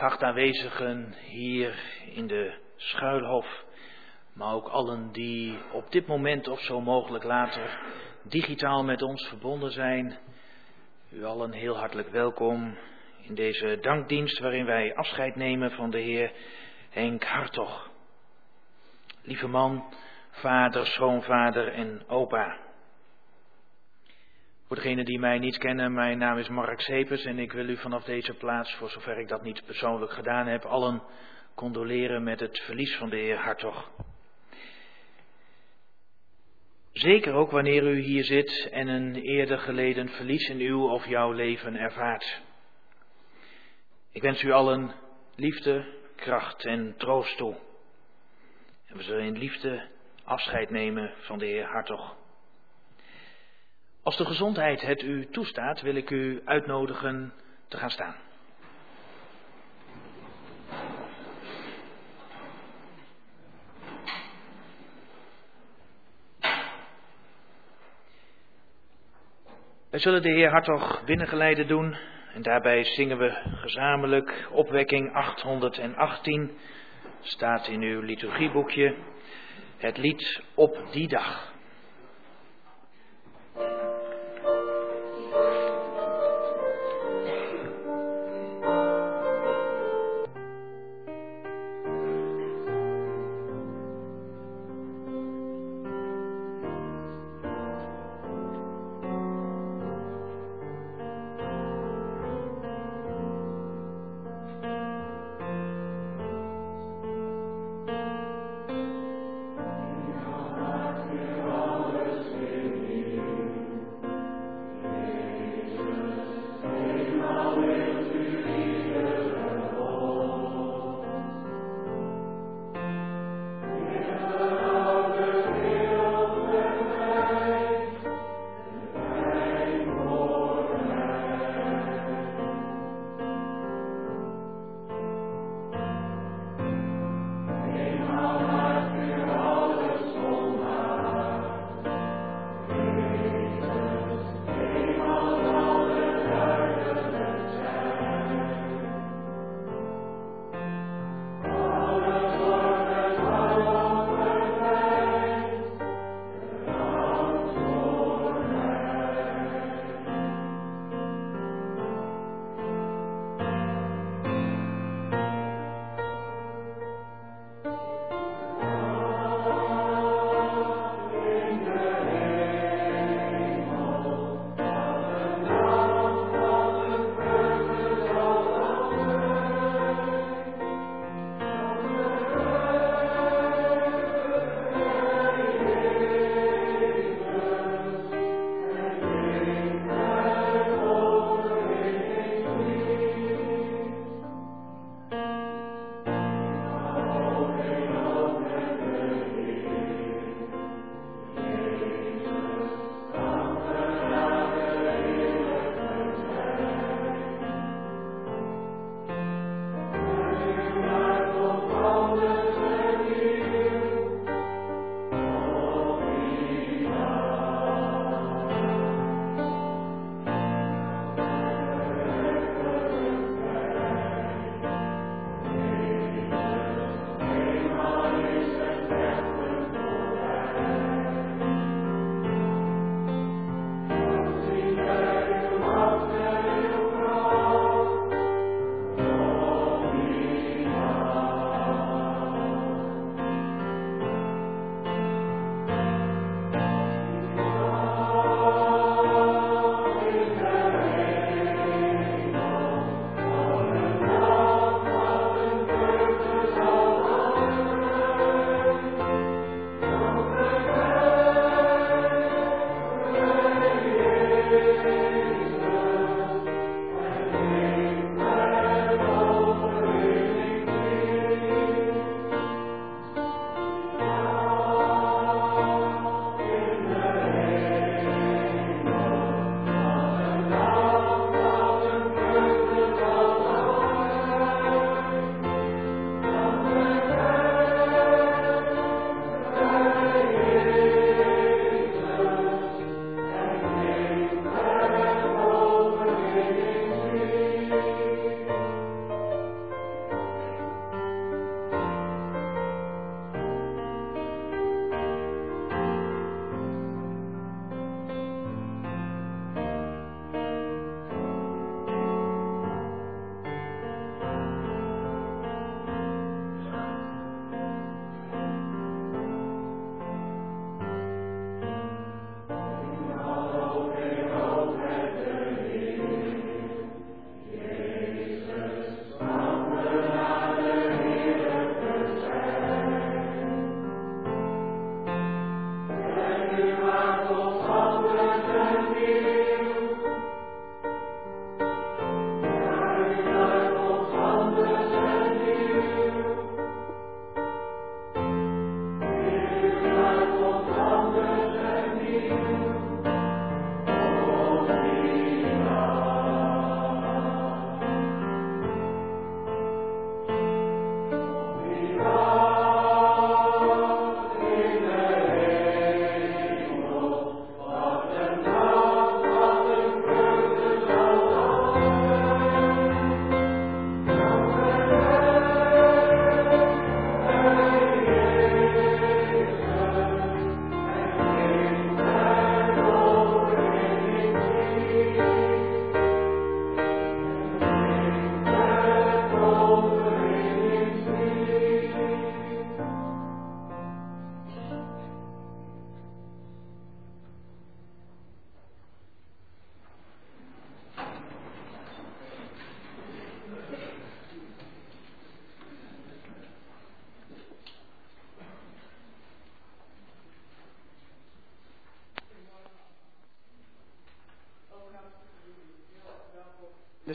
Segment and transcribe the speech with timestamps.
[0.00, 1.78] Geachte aanwezigen hier
[2.14, 3.64] in de schuilhof,
[4.32, 7.80] maar ook allen die op dit moment of zo mogelijk later
[8.22, 10.18] digitaal met ons verbonden zijn.
[11.10, 12.78] U allen heel hartelijk welkom
[13.20, 16.32] in deze dankdienst waarin wij afscheid nemen van de heer
[16.90, 17.90] Henk Hartog.
[19.22, 19.94] Lieve man,
[20.30, 22.56] vader, schoonvader en opa.
[24.70, 27.76] Voor degenen die mij niet kennen, mijn naam is Mark Sepers en ik wil u
[27.76, 31.02] vanaf deze plaats, voor zover ik dat niet persoonlijk gedaan heb, allen
[31.54, 33.90] condoleren met het verlies van de heer Hartog.
[36.92, 41.32] Zeker ook wanneer u hier zit en een eerder geleden verlies in uw of jouw
[41.32, 42.40] leven ervaart.
[44.12, 44.94] Ik wens u allen
[45.34, 47.56] liefde, kracht en troost toe.
[48.86, 49.88] En we zullen in liefde
[50.24, 52.19] afscheid nemen van de heer Hartog.
[54.02, 57.32] Als de gezondheid het u toestaat, wil ik u uitnodigen
[57.68, 58.14] te gaan staan.
[69.90, 71.96] Wij zullen de Heer Hartog binnengeleiden doen
[72.34, 76.58] en daarbij zingen we gezamenlijk opwekking 818,
[77.20, 78.96] staat in uw liturgieboekje,
[79.76, 81.52] het lied op die dag.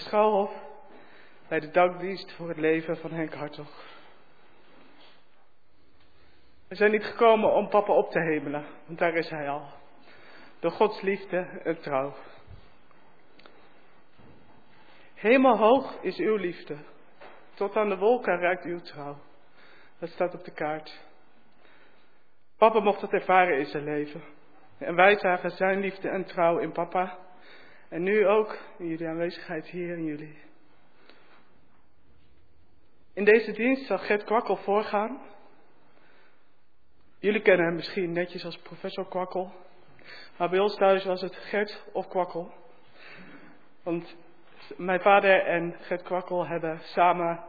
[0.06, 0.52] Schouwhof
[1.48, 3.84] bij de dankdienst voor het leven van Henk Hartog.
[6.68, 9.68] We zijn niet gekomen om papa op te hemelen, want daar is hij al.
[10.60, 12.14] Door Gods liefde en trouw.
[15.14, 16.78] Hemelhoog is uw liefde.
[17.54, 19.18] Tot aan de wolken ruikt uw trouw.
[20.00, 21.02] Dat staat op de kaart.
[22.58, 24.24] Papa mocht dat ervaren in zijn leven.
[24.78, 27.25] En wij zagen zijn liefde en trouw in papa.
[27.96, 30.38] En nu ook in jullie aanwezigheid hier in jullie.
[33.14, 35.22] In deze dienst zal Gert Kwakkel voorgaan.
[37.20, 39.54] Jullie kennen hem misschien netjes als professor Kwakkel.
[40.38, 42.54] Maar bij ons thuis was het Gert of Kwakkel.
[43.84, 44.16] Want
[44.78, 47.44] mijn vader en Gert Kwakkel hebben samen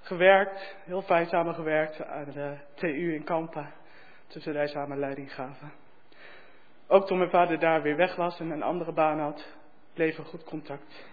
[0.00, 3.72] gewerkt, heel fijn samengewerkt aan de TU in Kampen.
[4.26, 5.72] Tussen wij samen leiding gaven.
[6.86, 9.58] Ook toen mijn vader daar weer weg was en een andere baan had,
[10.08, 11.04] er goed contact.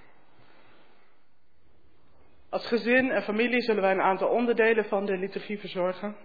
[2.50, 6.16] Als gezin en familie zullen wij een aantal onderdelen van de liturgie verzorgen.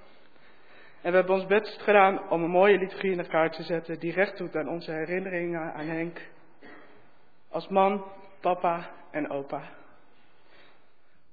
[1.03, 4.13] En we hebben ons best gedaan om een mooie liturgie in elkaar te zetten die
[4.13, 6.21] recht doet aan onze herinneringen aan Henk.
[7.49, 8.05] Als man,
[8.41, 9.63] papa en opa.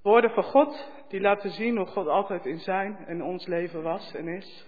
[0.02, 4.14] Woorden van God die laten zien hoe God altijd in zijn en ons leven was
[4.14, 4.68] en is.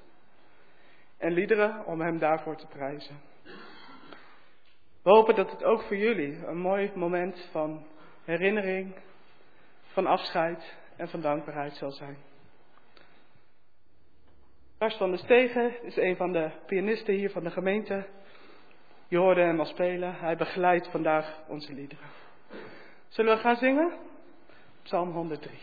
[1.18, 3.31] En liederen om Hem daarvoor te prijzen.
[5.04, 7.86] We hopen dat het ook voor jullie een mooi moment van
[8.24, 8.96] herinnering,
[9.84, 12.18] van afscheid en van dankbaarheid zal zijn.
[14.80, 18.06] Lars van der Stegen is een van de pianisten hier van de gemeente.
[19.08, 20.16] Je hoorde hem al spelen.
[20.16, 22.06] Hij begeleidt vandaag onze liederen.
[23.08, 23.94] Zullen we gaan zingen?
[24.84, 25.60] Psalm 103.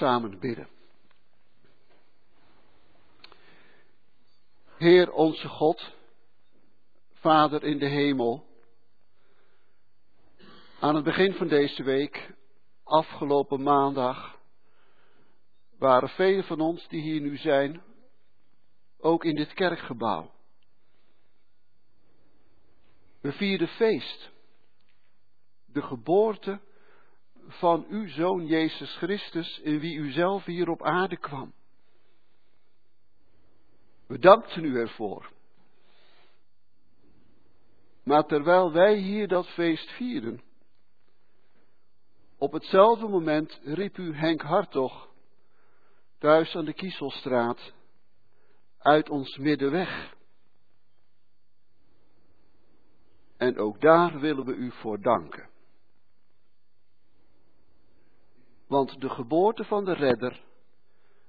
[0.00, 0.68] Samen bidden.
[4.76, 5.92] Heer onze God,
[7.12, 8.46] Vader in de hemel,
[10.80, 12.34] aan het begin van deze week,
[12.84, 14.38] afgelopen maandag,
[15.78, 17.82] waren velen van ons die hier nu zijn,
[18.98, 20.30] ook in dit kerkgebouw.
[23.20, 24.30] We vierden feest,
[25.66, 26.60] de geboorte
[27.46, 31.52] van uw Zoon Jezus Christus, in wie u zelf hier op aarde kwam.
[34.06, 35.30] We dankten u ervoor.
[38.04, 40.42] Maar terwijl wij hier dat feest vieren,
[42.38, 45.08] op hetzelfde moment riep u Henk Hartog,
[46.18, 47.72] thuis aan de Kieselstraat,
[48.78, 50.14] uit ons midden weg.
[53.36, 55.49] En ook daar willen we u voor danken.
[58.70, 60.42] Want de geboorte van de redder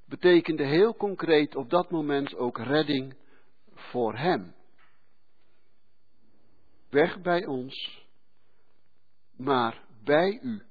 [0.06, 3.15] betekende heel concreet op dat moment ook redding
[3.73, 4.56] voor hem.
[6.89, 8.06] Weg bij ons,
[9.38, 10.65] maar bij u,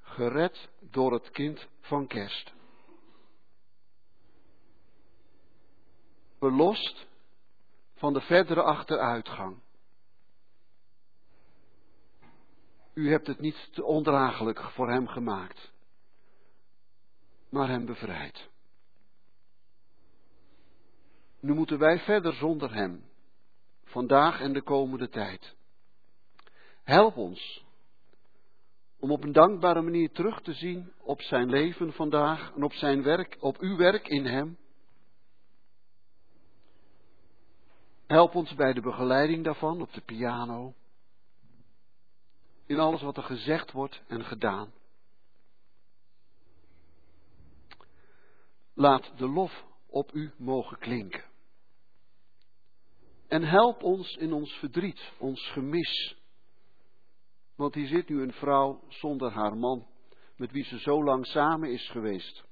[0.00, 2.52] gered door het kind van kerst.
[6.38, 7.06] Belost
[7.94, 9.61] van de verdere achteruitgang.
[12.94, 15.72] U hebt het niet te ondraaglijk voor hem gemaakt,
[17.48, 18.50] maar hem bevrijd.
[21.40, 23.04] Nu moeten wij verder zonder hem,
[23.84, 25.54] vandaag en de komende tijd.
[26.82, 27.64] Help ons
[29.02, 33.02] om op een dankbare manier terug te zien op zijn leven vandaag en op zijn
[33.02, 34.58] werk, op uw werk in hem.
[38.06, 40.74] Help ons bij de begeleiding daarvan op de piano
[42.72, 44.72] in alles wat er gezegd wordt en gedaan.
[48.74, 51.24] Laat de lof op u mogen klinken.
[53.28, 56.16] En help ons in ons verdriet, ons gemis.
[57.54, 59.86] Want hier zit nu een vrouw zonder haar man,
[60.36, 62.44] met wie ze zo lang samen is geweest.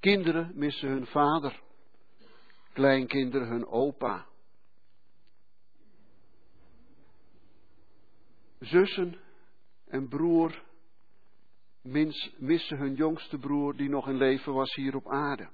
[0.00, 1.62] Kinderen missen hun vader,
[2.72, 4.26] kleinkinderen hun opa.
[8.60, 9.18] Zussen
[9.88, 10.64] en broer
[12.38, 15.48] missen hun jongste broer die nog in leven was hier op aarde.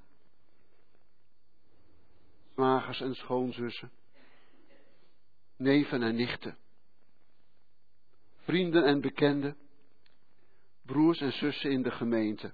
[2.55, 3.91] Zwagers en schoonzussen,
[5.57, 6.57] neven en nichten,
[8.37, 9.57] vrienden en bekenden,
[10.83, 12.53] broers en zussen in de gemeente.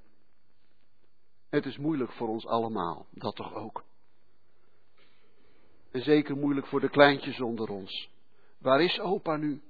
[1.49, 3.85] Het is moeilijk voor ons allemaal, dat toch ook.
[5.91, 8.11] En zeker moeilijk voor de kleintjes onder ons.
[8.59, 9.63] Waar is opa nu?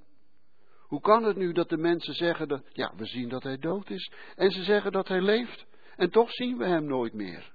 [0.89, 3.89] Hoe kan het nu dat de mensen zeggen dat, ja, we zien dat hij dood
[3.89, 7.51] is, en ze zeggen dat hij leeft, en toch zien we hem nooit meer?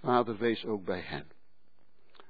[0.00, 1.32] Vader, wees ook bij hen.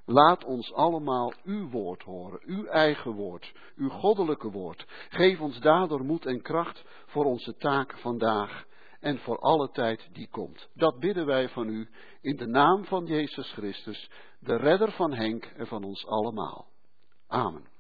[0.05, 4.87] Laat ons allemaal uw woord horen, uw eigen woord, uw goddelijke woord.
[5.09, 8.65] Geef ons daardoor moed en kracht voor onze taak vandaag
[9.01, 10.69] en voor alle tijd die komt.
[10.75, 11.89] Dat bidden wij van u
[12.21, 16.67] in de naam van Jezus Christus, de redder van Henk en van ons allemaal.
[17.27, 17.74] Amen.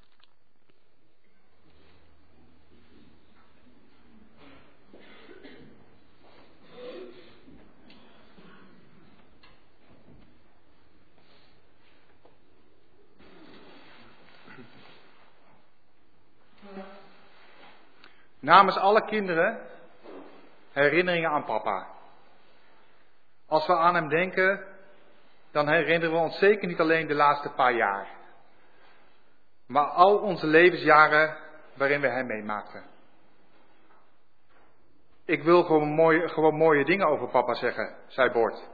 [18.44, 19.58] Namens alle kinderen
[20.72, 21.86] herinneringen aan papa.
[23.46, 24.64] Als we aan hem denken,
[25.52, 28.08] dan herinneren we ons zeker niet alleen de laatste paar jaar.
[29.66, 31.36] Maar al onze levensjaren
[31.74, 32.84] waarin we hem meemaakten.
[35.24, 38.68] Ik wil gewoon mooie, gewoon mooie dingen over papa zeggen, zei Bord.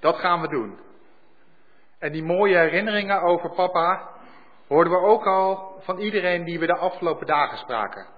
[0.00, 0.78] Dat gaan we doen.
[1.98, 4.08] En die mooie herinneringen over papa
[4.68, 8.16] hoorden we ook al van iedereen die we de afgelopen dagen spraken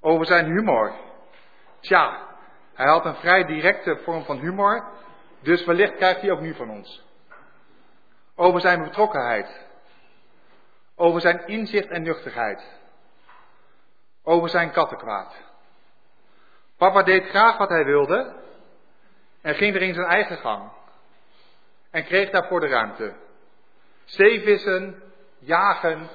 [0.00, 0.94] over zijn humor.
[1.80, 2.26] Tja,
[2.74, 4.84] hij had een vrij directe vorm van humor,
[5.40, 7.04] dus wellicht krijgt hij ook nu van ons.
[8.34, 9.64] Over zijn betrokkenheid.
[10.94, 12.80] Over zijn inzicht en nuchterheid.
[14.22, 15.34] Over zijn kattenkwaad.
[16.76, 18.34] Papa deed graag wat hij wilde
[19.40, 20.70] en ging er in zijn eigen gang.
[21.90, 23.14] En kreeg daarvoor de ruimte.
[24.04, 25.02] Zeevissen,
[25.38, 26.08] jagen,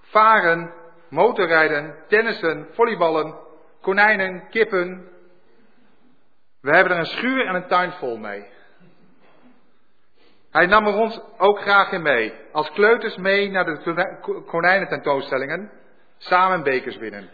[0.00, 0.74] varen,
[1.10, 3.34] motorrijden, tennissen, volleyballen,
[3.80, 5.08] konijnen, kippen.
[6.60, 8.46] We hebben er een schuur en een tuin vol mee.
[10.50, 12.34] Hij nam er ons ook graag in mee.
[12.52, 15.70] Als kleuters mee naar de konijnententoonstellingen.
[16.18, 17.30] Samen bekers winnen.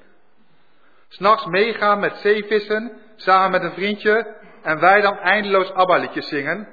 [1.09, 3.01] S'nachts meegaan met zeevissen.
[3.17, 4.35] Samen met een vriendje.
[4.62, 6.69] En wij dan eindeloos ABBA-liedjes zingen.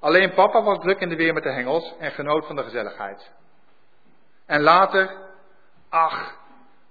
[0.00, 3.32] Alleen papa was druk in de weer met de hengels en genoot van de gezelligheid.
[4.46, 5.16] En later,
[5.88, 6.39] ach,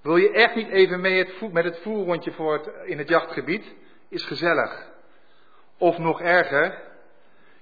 [0.02, 3.76] wil je echt niet even mee het met het voerrondje voor het, in het jachtgebied?
[4.10, 4.88] Is gezellig.
[5.78, 6.82] Of nog erger,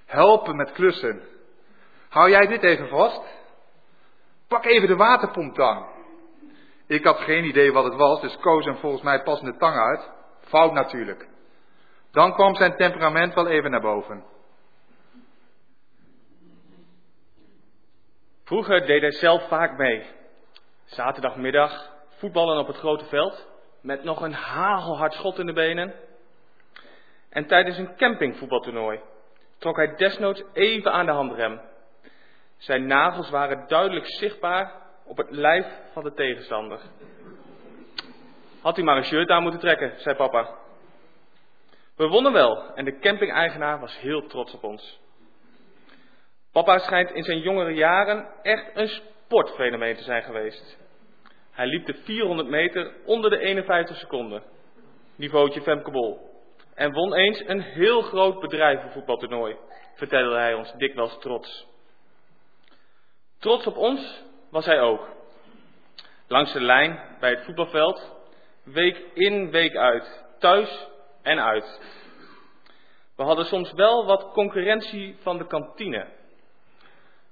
[0.06, 1.22] helpen met klussen.
[2.08, 3.22] Hou jij dit even vast?
[4.48, 5.86] Pak even de waterpomptang.
[6.86, 10.10] Ik had geen idee wat het was, dus koos hem volgens mij passende tang uit.
[10.40, 11.28] Fout natuurlijk.
[12.10, 14.24] Dan kwam zijn temperament wel even naar boven.
[18.44, 20.06] Vroeger deed hij zelf vaak mee.
[20.84, 23.48] Zaterdagmiddag voetballen op het grote veld.
[23.82, 25.94] Met nog een hagelhard schot in de benen.
[27.30, 29.00] En tijdens een campingvoetbaltoernooi.
[29.58, 31.60] trok hij desnoods even aan de handrem.
[32.56, 34.72] Zijn nagels waren duidelijk zichtbaar
[35.04, 36.80] op het lijf van de tegenstander.
[38.62, 40.56] Had hij maar een shirt aan moeten trekken, zei papa.
[41.96, 45.00] We wonnen wel en de camping-eigenaar was heel trots op ons.
[46.52, 50.78] Papa schijnt in zijn jongere jaren echt een sportfenomeen te zijn geweest.
[51.58, 54.42] Hij liep de 400 meter onder de 51 seconden.
[55.16, 56.18] Niveautje Femke Bol.
[56.74, 59.56] En won eens een heel groot bedrijvenvoetbaltoernooi,
[59.94, 61.66] vertelde hij ons dikwijls trots.
[63.38, 65.08] Trots op ons was hij ook.
[66.28, 68.16] Langs de lijn bij het voetbalveld,
[68.64, 70.88] week in, week uit, thuis
[71.22, 71.80] en uit.
[73.16, 76.06] We hadden soms wel wat concurrentie van de kantine.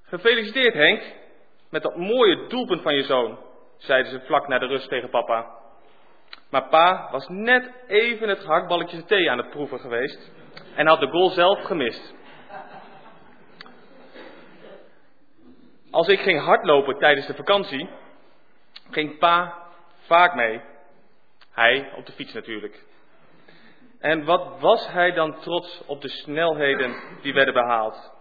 [0.03, 1.15] Gefeliciteerd Henk,
[1.71, 3.46] met dat mooie doelpunt van je zoon,
[3.77, 5.55] zeiden ze vlak na de rust tegen papa.
[6.51, 10.33] Maar pa was net even het hakballetje thee aan het proeven geweest
[10.75, 12.15] en had de goal zelf gemist.
[15.91, 17.89] Als ik ging hardlopen tijdens de vakantie,
[18.91, 19.63] ging pa
[20.07, 20.61] vaak mee.
[21.51, 22.85] Hij op de fiets natuurlijk.
[23.99, 28.13] En wat was hij dan trots op de snelheden die werden behaald.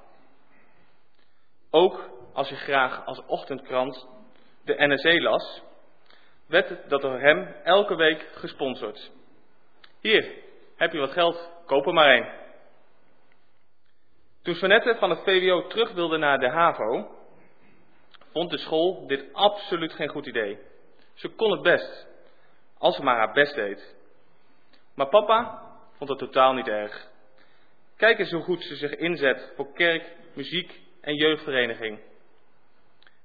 [1.69, 4.07] Ook als je graag als ochtendkrant
[4.65, 5.61] de NRC las,
[6.47, 9.11] werd dat door hem elke week gesponsord.
[10.01, 10.31] Hier,
[10.75, 12.27] heb je wat geld, koop er maar een.
[14.41, 17.15] Toen Svanette van het VWO terug wilde naar de HAVO,
[18.31, 20.57] vond de school dit absoluut geen goed idee.
[21.13, 22.07] Ze kon het best,
[22.77, 23.95] als ze maar haar best deed.
[24.95, 25.61] Maar papa
[25.97, 27.07] vond het totaal niet erg.
[27.97, 31.99] Kijk eens hoe goed ze zich inzet voor kerk, muziek en jeugdvereniging.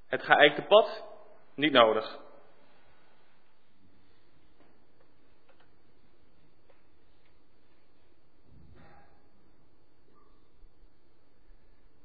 [0.08, 1.09] Het geëikte pad?
[1.54, 2.18] Niet nodig.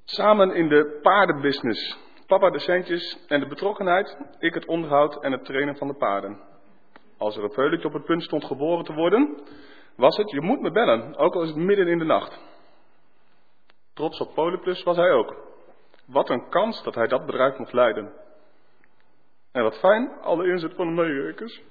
[0.06, 1.98] Samen in de paardenbusiness.
[2.28, 6.40] Papa de centjes en de betrokkenheid, ik het onderhoud en het trainen van de paarden.
[7.18, 9.42] Als er een veulentje op het punt stond geboren te worden,
[9.96, 12.40] was het, je moet me bellen, ook al is het midden in de nacht.
[13.94, 15.36] Trots op Polyplus was hij ook.
[16.06, 18.14] Wat een kans dat hij dat bedrijf mocht leiden.
[19.56, 21.62] En wat fijn, alle inzet van de medewerkers.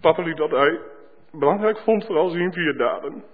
[0.00, 0.80] Papa liet dat hij
[1.30, 3.24] belangrijk vond vooral zien via daden.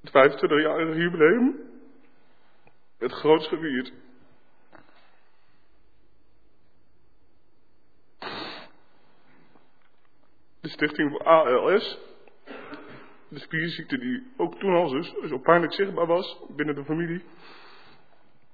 [0.00, 1.74] Het 25-jarige jubileum
[2.98, 3.92] het grootst gevierd.
[10.66, 11.98] De stichting voor ALS,
[13.28, 17.24] de spierziekte die ook toen al zo, zo pijnlijk zichtbaar was binnen de familie,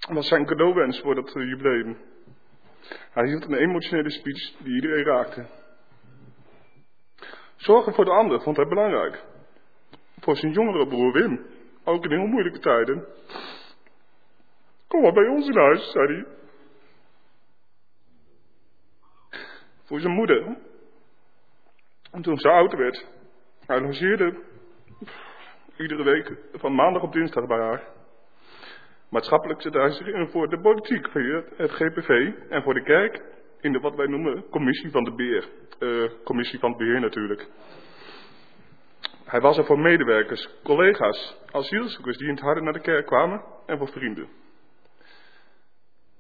[0.09, 1.97] was zijn cadeauwens voor dat eh, jubileum.
[3.11, 5.47] Hij hield een emotionele speech die iedereen raakte.
[7.57, 9.25] Zorgen voor de ander vond hij belangrijk.
[10.21, 11.47] Voor zijn jongere broer Wim,
[11.85, 13.07] ook in heel moeilijke tijden.
[14.89, 16.27] Kom maar bij ons in huis, zei hij.
[19.85, 20.71] Voor zijn moeder.
[22.13, 23.07] En toen ze oud werd,
[23.67, 24.43] hij logeerde
[25.77, 27.89] iedere week van maandag op dinsdag bij haar.
[29.11, 33.23] Maatschappelijk zette hij zich in voor de politiek, voor het GPV en voor de kerk
[33.61, 35.49] in de wat wij noemen commissie van de beheer.
[35.79, 37.49] Uh, commissie van het beheer natuurlijk.
[39.25, 43.45] Hij was er voor medewerkers, collega's, asielzoekers die in het harde naar de kerk kwamen
[43.67, 44.29] en voor vrienden.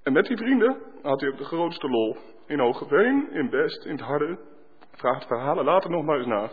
[0.02, 2.16] En met die vrienden had hij ook de grootste lol.
[2.46, 4.38] In Hogeveen, in Best, in het harde.
[4.92, 6.50] Vraagt verhalen later nog maar eens na.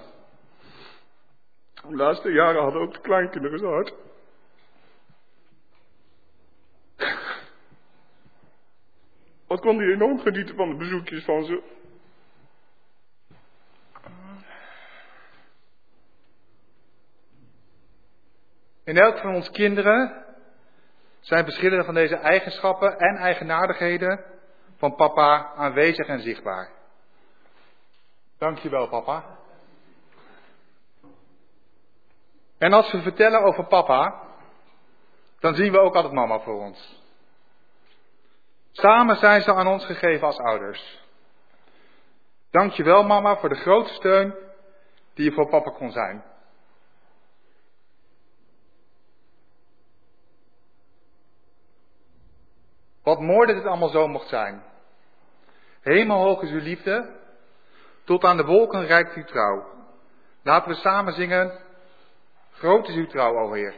[1.74, 3.94] De laatste jaren hadden ook de kleinkinderen zo hard.
[9.48, 11.64] Wat kon hij enorm genieten van de bezoekjes van ze.
[18.84, 20.26] In elk van ons kinderen
[21.20, 24.26] zijn verschillende van deze eigenschappen en eigenaardigheden
[24.78, 26.79] van papa aanwezig en zichtbaar.
[28.40, 29.38] Dankjewel, papa.
[32.58, 34.24] En als we vertellen over papa,
[35.40, 37.04] dan zien we ook altijd mama voor ons.
[38.72, 41.00] Samen zijn ze aan ons gegeven als ouders.
[42.52, 44.36] Dankjewel, mama, voor de grote steun
[45.14, 46.24] die je voor papa kon zijn.
[53.04, 54.64] Wat mooi dat het allemaal zo mocht zijn.
[55.82, 57.19] Hemelhoog is uw liefde,
[58.10, 59.66] tot aan de wolken rijkt uw trouw.
[60.44, 61.52] Laten we samen zingen,
[62.52, 63.72] Groot is uw trouw, o.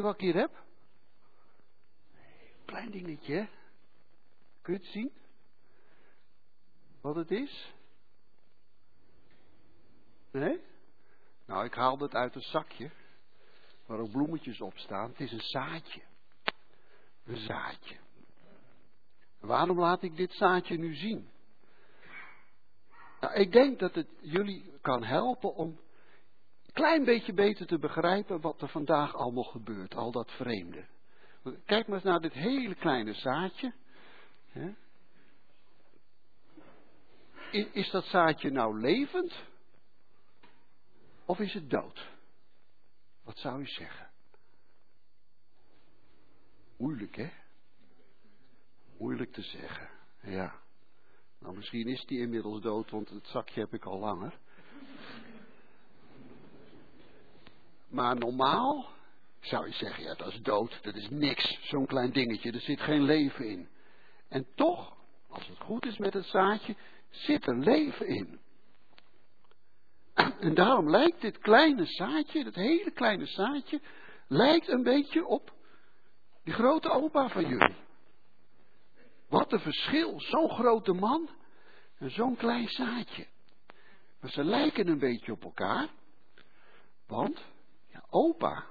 [0.00, 0.64] je wat ik hier heb?
[2.64, 3.48] Klein dingetje?
[4.62, 5.12] Kun je het zien?
[7.00, 7.74] Wat het is?
[10.30, 10.60] Nee?
[11.46, 12.90] Nou, ik haalde het uit een zakje.
[13.86, 15.10] Waar ook bloemetjes op staan.
[15.10, 16.02] Het is een zaadje.
[17.24, 17.96] Een zaadje.
[19.40, 21.30] Waarom laat ik dit zaadje nu zien?
[23.20, 25.80] Nou, ik denk dat het jullie kan helpen om
[26.72, 30.86] klein beetje beter te begrijpen wat er vandaag allemaal gebeurt, al dat vreemde.
[31.64, 33.72] Kijk maar eens naar dit hele kleine zaadje.
[37.72, 39.44] Is dat zaadje nou levend?
[41.24, 42.08] Of is het dood?
[43.24, 44.10] Wat zou u zeggen?
[46.76, 47.30] Moeilijk, hè?
[48.98, 49.90] Moeilijk te zeggen,
[50.22, 50.60] ja.
[51.38, 54.38] Nou, misschien is die inmiddels dood, want het zakje heb ik al langer.
[57.90, 58.88] Maar normaal
[59.40, 62.80] zou je zeggen, ja, dat is dood, dat is niks, zo'n klein dingetje, er zit
[62.80, 63.68] geen leven in.
[64.28, 64.96] En toch,
[65.28, 66.76] als het goed is met het zaadje,
[67.10, 68.40] zit er leven in.
[70.14, 73.80] En daarom lijkt dit kleine zaadje, dat hele kleine zaadje,
[74.28, 75.52] lijkt een beetje op
[76.44, 77.76] die grote opa van jullie.
[79.28, 81.30] Wat een verschil, zo'n grote man
[81.98, 83.26] en zo'n klein zaadje.
[84.20, 85.88] Maar ze lijken een beetje op elkaar,
[87.06, 87.40] want
[88.10, 88.66] opa,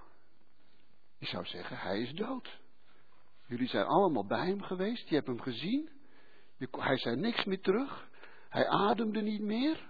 [1.18, 2.60] ik zou zeggen, hij is dood.
[3.48, 5.90] Jullie zijn allemaal bij hem geweest, je hebt hem gezien,
[6.72, 8.10] hij zei niks meer terug,
[8.50, 9.90] hij ademde niet meer,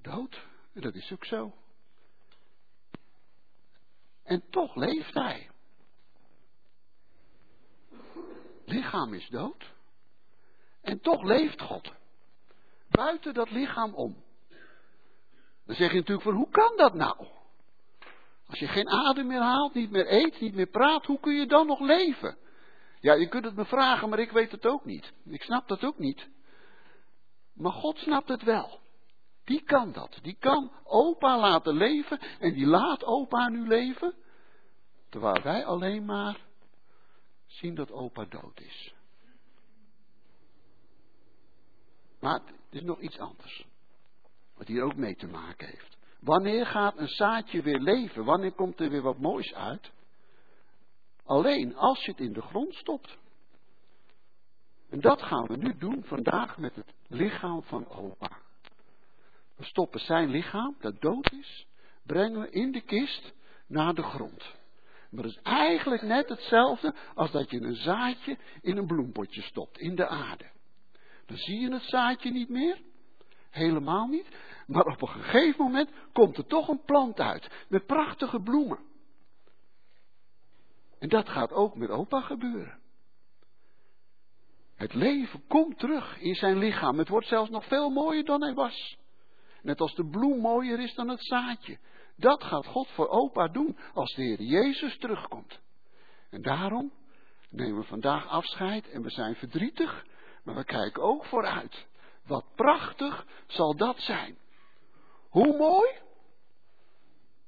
[0.00, 0.46] dood.
[0.72, 1.54] En dat is ook zo.
[4.22, 5.50] En toch leeft hij.
[8.64, 9.74] Lichaam is dood.
[10.80, 11.92] En toch leeft God.
[12.88, 14.24] Buiten dat lichaam om.
[15.64, 17.26] Dan zeg je natuurlijk van hoe kan dat nou?
[18.46, 21.46] Als je geen adem meer haalt, niet meer eet, niet meer praat, hoe kun je
[21.46, 22.36] dan nog leven?
[23.00, 25.12] Ja, je kunt het me vragen, maar ik weet het ook niet.
[25.24, 26.28] Ik snap dat ook niet.
[27.54, 28.80] Maar God snapt het wel.
[29.44, 30.18] Die kan dat.
[30.22, 34.14] Die kan opa laten leven en die laat opa nu leven.
[35.08, 36.40] Terwijl wij alleen maar
[37.46, 38.94] zien dat opa dood is.
[42.20, 43.66] Maar het is nog iets anders.
[44.54, 45.95] Wat hier ook mee te maken heeft.
[46.20, 48.24] Wanneer gaat een zaadje weer leven?
[48.24, 49.90] Wanneer komt er weer wat moois uit?
[51.24, 53.18] Alleen als je het in de grond stopt.
[54.90, 58.30] En dat gaan we nu doen vandaag met het lichaam van opa.
[59.56, 61.66] We stoppen zijn lichaam, dat dood is,
[62.02, 63.32] brengen we in de kist
[63.66, 64.54] naar de grond.
[65.10, 69.78] Maar dat is eigenlijk net hetzelfde als dat je een zaadje in een bloempotje stopt,
[69.78, 70.44] in de aarde.
[71.26, 72.78] Dan zie je het zaadje niet meer,
[73.50, 74.26] helemaal niet,
[74.66, 78.78] maar op een gegeven moment komt er toch een plant uit, met prachtige bloemen.
[80.98, 82.78] En dat gaat ook met opa gebeuren.
[84.76, 86.98] Het leven komt terug in zijn lichaam.
[86.98, 88.96] Het wordt zelfs nog veel mooier dan hij was.
[89.62, 91.78] Net als de bloem mooier is dan het zaadje.
[92.16, 95.60] Dat gaat God voor opa doen als de Heer Jezus terugkomt.
[96.30, 96.92] En daarom
[97.50, 100.04] nemen we vandaag afscheid en we zijn verdrietig,
[100.44, 101.86] maar we kijken ook vooruit.
[102.26, 104.36] Wat prachtig zal dat zijn.
[105.36, 105.90] Hoe mooi?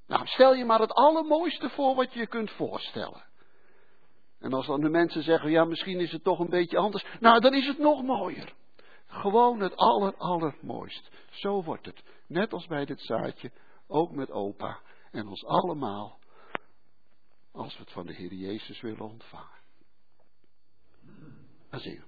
[0.06, 3.24] Nou, stel je maar het allermooiste voor wat je je kunt voorstellen.
[4.38, 7.04] En als dan de mensen zeggen, ja, misschien is het toch een beetje anders.
[7.20, 8.54] Nou, dan is het nog mooier.
[9.06, 11.10] Gewoon het aller, allermooist.
[11.30, 12.02] Zo wordt het.
[12.26, 13.52] Net als bij dit zaadje,
[13.86, 14.80] ook met opa
[15.10, 16.18] en ons allemaal,
[17.52, 19.58] als we het van de Heer Jezus willen ontvangen.
[21.70, 22.02] Dan zie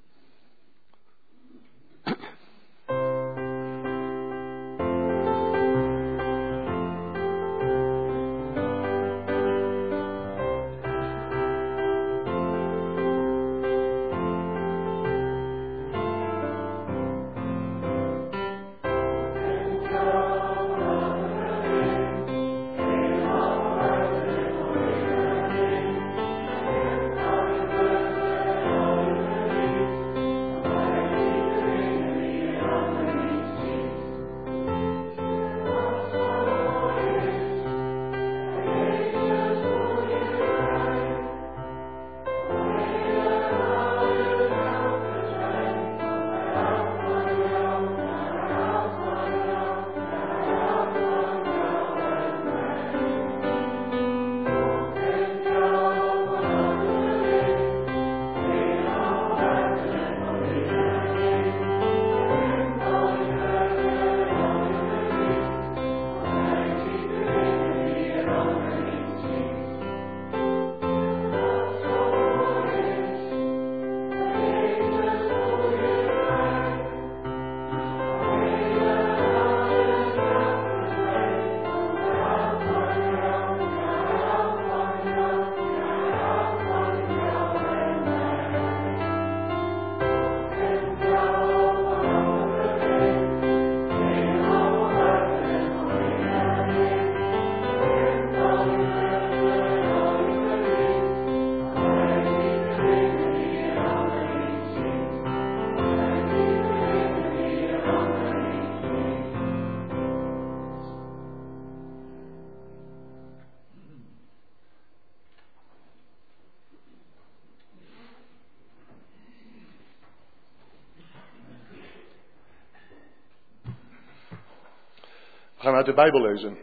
[125.71, 126.59] gaan uit de Bijbel lezen.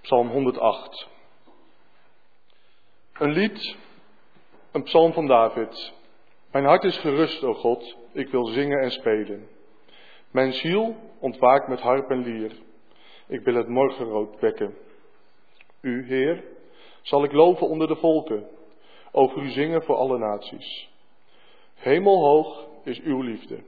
[0.00, 1.08] Psalm 108.
[3.12, 3.76] Een lied,
[4.72, 5.92] een psalm van David.
[6.52, 9.48] Mijn hart is gerust, o God, ik wil zingen en spelen.
[10.30, 12.52] Mijn ziel ontwaakt met harp en lier.
[13.26, 14.74] Ik wil het morgenrood wekken.
[15.80, 16.44] U, Heer,
[17.02, 18.48] zal ik loven onder de volken,
[19.12, 20.90] over u zingen voor alle naties.
[21.74, 23.62] Hemelhoog is uw liefde,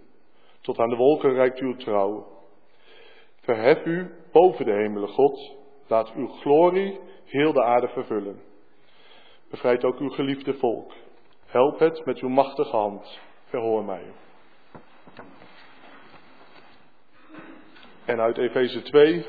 [0.61, 2.39] tot aan de wolken reikt uw trouw.
[3.51, 8.43] Verhef u boven de hemelen, God, laat uw glorie heel de aarde vervullen.
[9.49, 10.93] Bevrijd ook uw geliefde volk,
[11.47, 14.05] help het met uw machtige hand, verhoor mij.
[18.05, 19.27] En uit Efeze 2,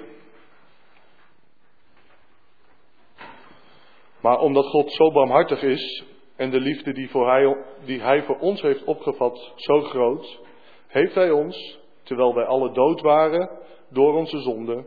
[4.22, 6.04] Maar omdat God zo barmhartig is
[6.36, 10.40] en de liefde die, voor hij, die Hij voor ons heeft opgevat zo groot,
[10.88, 13.61] heeft Hij ons, terwijl wij alle dood waren
[13.92, 14.86] door onze zonde,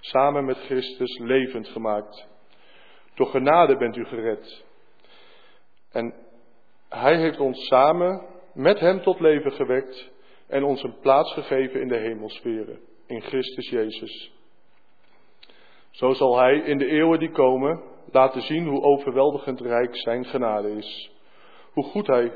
[0.00, 2.28] samen met Christus levend gemaakt.
[3.14, 4.64] Door genade bent u gered.
[5.92, 6.14] En
[6.88, 8.22] Hij heeft ons samen
[8.54, 10.10] met Hem tot leven gewekt
[10.46, 14.32] en ons een plaats gegeven in de hemelsferen, in Christus Jezus.
[15.90, 17.82] Zo zal Hij in de eeuwen die komen
[18.12, 21.10] laten zien hoe overweldigend rijk Zijn genade is.
[21.72, 22.32] Hoe goed Hij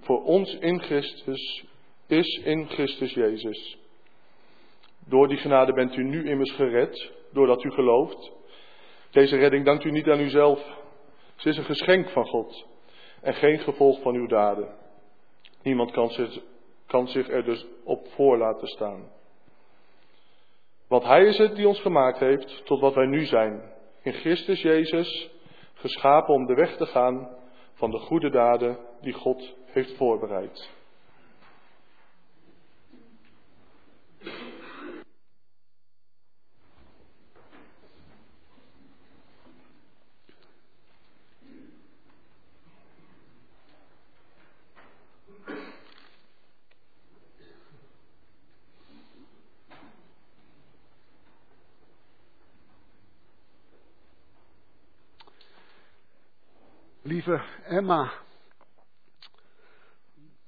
[0.00, 1.64] voor ons in Christus
[2.06, 3.78] is in Christus Jezus.
[5.06, 8.32] Door die genade bent u nu immers gered, doordat u gelooft.
[9.10, 10.82] Deze redding dankt u niet aan uzelf.
[11.34, 12.66] Ze is een geschenk van God
[13.20, 14.68] en geen gevolg van uw daden.
[15.62, 16.38] Niemand kan zich,
[16.86, 19.12] kan zich er dus op voor laten staan.
[20.88, 23.72] Want Hij is het die ons gemaakt heeft tot wat wij nu zijn.
[24.02, 25.30] In Christus Jezus,
[25.74, 27.28] geschapen om de weg te gaan
[27.74, 30.70] van de goede daden die God heeft voorbereid.
[57.26, 58.12] Emma,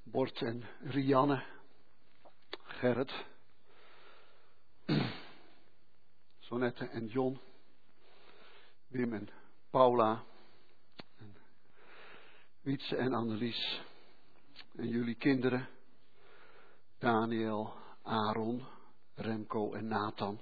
[0.05, 0.62] Bort en
[0.93, 1.43] Rianne,
[2.81, 3.12] Gerrit,
[6.41, 7.39] Sonette en John,
[8.93, 9.31] Wim en
[9.70, 10.22] Paula,
[11.20, 11.35] en
[12.64, 13.81] Wietse en Annelies,
[14.79, 15.66] en jullie kinderen,
[17.01, 17.72] Daniel,
[18.05, 18.61] Aaron,
[19.16, 20.39] Remco en Nathan,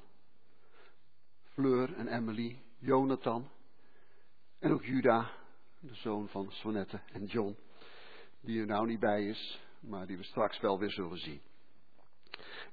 [1.55, 3.49] Fleur en Emily, Jonathan,
[4.61, 5.44] en ook Juda,
[5.87, 7.57] de zoon van Sonette en John,
[8.41, 11.41] die er nou niet bij is, maar die we straks wel weer zullen zien.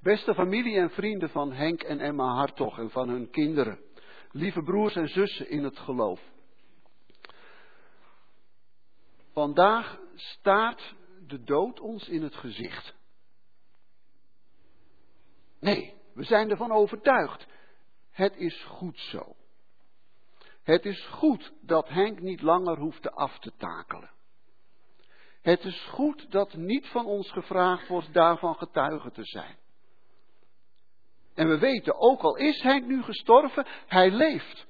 [0.00, 3.80] Beste familie en vrienden van Henk en Emma Hartog en van hun kinderen,
[4.30, 6.20] lieve broers en zussen in het geloof.
[9.32, 10.94] Vandaag staart
[11.26, 12.94] de dood ons in het gezicht.
[15.60, 17.46] Nee, we zijn ervan overtuigd.
[18.10, 19.36] Het is goed zo.
[20.62, 24.10] Het is goed dat Henk niet langer hoeft af te takelen.
[25.40, 29.56] Het is goed dat niet van ons gevraagd wordt daarvan getuige te zijn.
[31.34, 34.66] En we weten, ook al is Henk nu gestorven, hij leeft.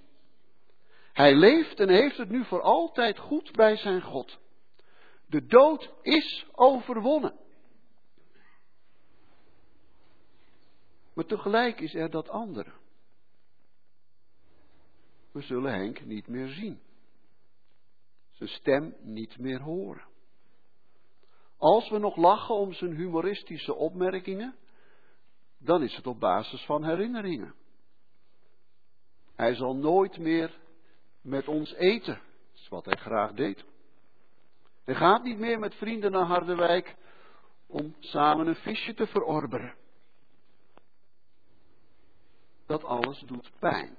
[1.13, 4.39] Hij leeft en heeft het nu voor altijd goed bij zijn God.
[5.27, 7.41] De dood is overwonnen.
[11.15, 12.73] Maar tegelijk is er dat andere
[15.33, 16.81] we zullen Henk niet meer zien.
[18.31, 20.05] Zijn stem niet meer horen.
[21.57, 24.57] Als we nog lachen om zijn humoristische opmerkingen,
[25.59, 27.55] dan is het op basis van herinneringen.
[29.35, 30.61] Hij zal nooit meer
[31.21, 33.65] met ons eten, dat is wat hij graag deed.
[34.85, 36.97] Hij gaat niet meer met vrienden naar Harderwijk
[37.67, 39.75] om samen een visje te verorberen.
[42.67, 43.97] Dat alles doet pijn.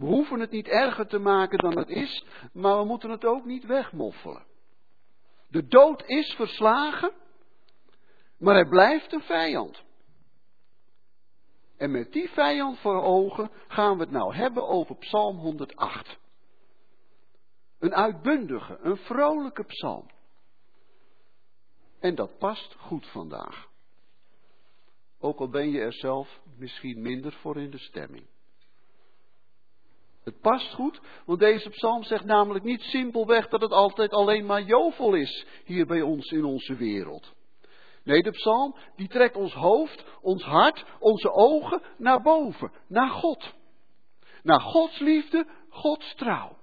[0.00, 3.44] We hoeven het niet erger te maken dan het is, maar we moeten het ook
[3.44, 4.46] niet wegmoffelen.
[5.48, 7.12] De dood is verslagen,
[8.38, 9.82] maar hij blijft een vijand.
[11.76, 16.18] En met die vijand voor ogen gaan we het nou hebben over Psalm 108.
[17.78, 20.10] Een uitbundige, een vrolijke psalm.
[21.98, 23.68] En dat past goed vandaag.
[25.18, 28.26] Ook al ben je er zelf misschien minder voor in de stemming.
[30.24, 34.62] Het past goed, want deze psalm zegt namelijk niet simpelweg dat het altijd alleen maar
[34.62, 37.32] jovel is hier bij ons in onze wereld.
[38.04, 43.54] Nee, de psalm die trekt ons hoofd, ons hart, onze ogen naar boven, naar God.
[44.42, 46.58] Naar Gods liefde, Gods trouw.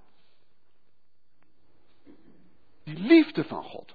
[2.84, 3.94] Die liefde van God.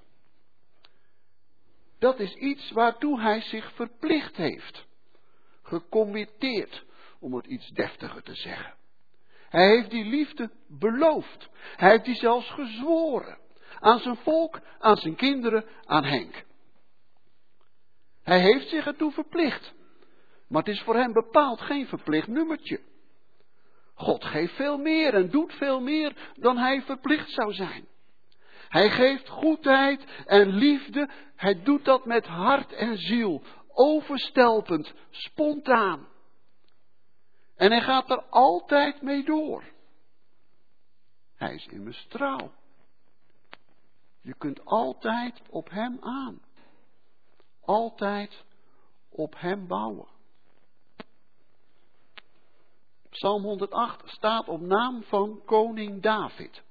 [1.99, 4.86] Dat is iets waartoe hij zich verplicht heeft.
[5.61, 6.86] Gecommitteerd,
[7.20, 8.76] om het iets deftiger te zeggen.
[9.54, 11.49] Hij heeft die liefde beloofd.
[11.76, 13.38] Hij heeft die zelfs gezworen.
[13.80, 16.43] Aan zijn volk, aan zijn kinderen, aan Henk.
[18.24, 19.74] Hij heeft zich ertoe verplicht.
[20.47, 22.82] Maar het is voor hem bepaald geen verplicht nummertje.
[23.93, 27.88] God geeft veel meer en doet veel meer dan hij verplicht zou zijn.
[28.70, 31.10] Hij geeft goedheid en liefde.
[31.36, 33.43] Hij doet dat met hart en ziel.
[33.74, 36.12] Overstelpend, spontaan.
[37.64, 39.64] En hij gaat er altijd mee door.
[41.36, 42.51] Hij is immers trouw.
[44.22, 46.41] Je kunt altijd op hem aan.
[47.61, 48.43] Altijd
[49.09, 50.07] op hem bouwen.
[53.09, 56.64] Psalm 108 staat op naam van koning David.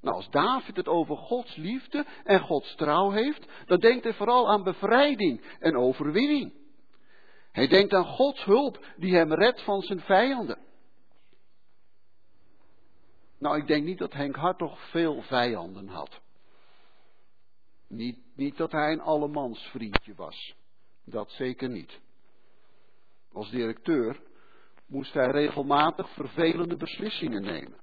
[0.00, 4.50] Nou, als David het over Gods liefde en Gods trouw heeft, dan denkt hij vooral
[4.50, 6.63] aan bevrijding en overwinning.
[7.54, 10.58] Hij denkt aan Gods hulp die hem redt van zijn vijanden.
[13.38, 16.20] Nou, ik denk niet dat Henk Hartog veel vijanden had.
[17.88, 20.54] Niet, niet dat hij een allemansvriendje was.
[21.04, 22.00] Dat zeker niet.
[23.32, 24.20] Als directeur
[24.86, 27.80] moest hij regelmatig vervelende beslissingen nemen.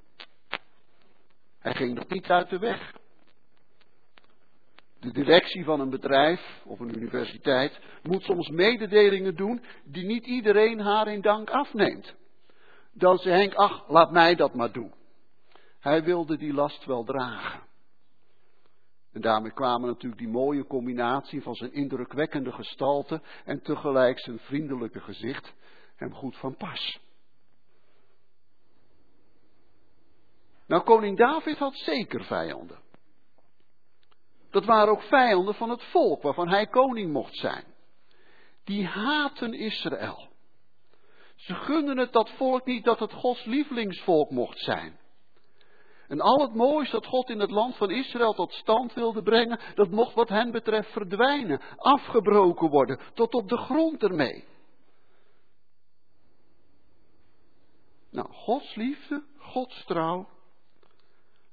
[1.60, 2.94] Hij ging nog niet uit de weg.
[5.02, 10.80] De directie van een bedrijf of een universiteit moet soms mededelingen doen die niet iedereen
[10.80, 12.16] haar in dank afneemt.
[12.94, 14.94] Dan zei Henk, ach, laat mij dat maar doen.
[15.80, 17.62] Hij wilde die last wel dragen.
[19.12, 25.00] En daarmee kwamen natuurlijk die mooie combinatie van zijn indrukwekkende gestalte en tegelijk zijn vriendelijke
[25.00, 25.54] gezicht
[25.96, 27.00] hem goed van pas.
[30.68, 32.90] Nou, koning David had zeker vijanden.
[34.52, 37.64] Dat waren ook vijanden van het volk waarvan hij koning mocht zijn.
[38.64, 40.30] Die haten Israël.
[41.36, 45.00] Ze gunden het dat volk niet dat het Gods lievelingsvolk mocht zijn.
[46.08, 49.60] En al het moois dat God in het land van Israël tot stand wilde brengen,
[49.76, 54.46] dat mocht wat hen betreft verdwijnen, afgebroken worden, tot op de grond ermee.
[58.10, 60.30] Nou, Gods liefde, Gods trouw,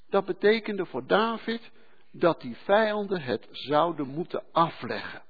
[0.08, 1.70] dat betekende voor David
[2.12, 5.22] dat die vijanden het zouden moeten afleggen.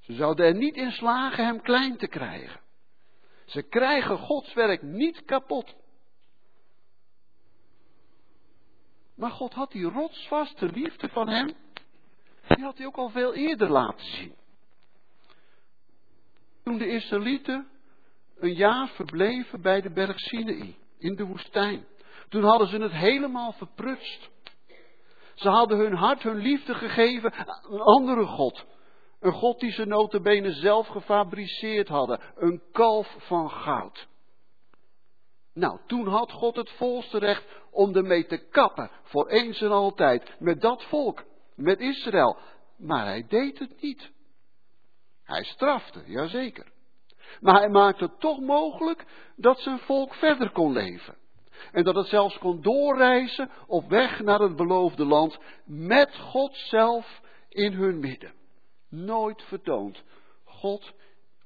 [0.00, 2.60] Ze zouden er niet in slagen hem klein te krijgen.
[3.44, 5.74] Ze krijgen Gods werk niet kapot.
[9.14, 11.46] Maar God had die rotsvaste liefde van hem,
[12.48, 14.34] die had hij ook al veel eerder laten zien.
[16.62, 17.68] Toen de Israëlieten
[18.36, 21.86] een jaar verbleven bij de berg Sinai, in de woestijn.
[22.28, 24.30] Toen hadden ze het helemaal verprutst.
[25.36, 28.64] Ze hadden hun hart, hun liefde gegeven aan een andere God.
[29.20, 32.20] Een God die ze notabene zelf gefabriceerd hadden.
[32.36, 34.06] Een kalf van goud.
[35.52, 38.90] Nou, toen had God het volste recht om ermee te kappen.
[39.02, 40.34] Voor eens en altijd.
[40.38, 41.24] Met dat volk.
[41.54, 42.36] Met Israël.
[42.76, 44.10] Maar hij deed het niet.
[45.22, 46.72] Hij strafte, jazeker.
[47.40, 49.04] Maar hij maakte het toch mogelijk
[49.36, 51.16] dat zijn volk verder kon leven.
[51.72, 57.20] En dat het zelfs kon doorreizen op weg naar het beloofde land met God zelf
[57.48, 58.32] in hun midden.
[58.88, 60.02] Nooit vertoond.
[60.44, 60.92] God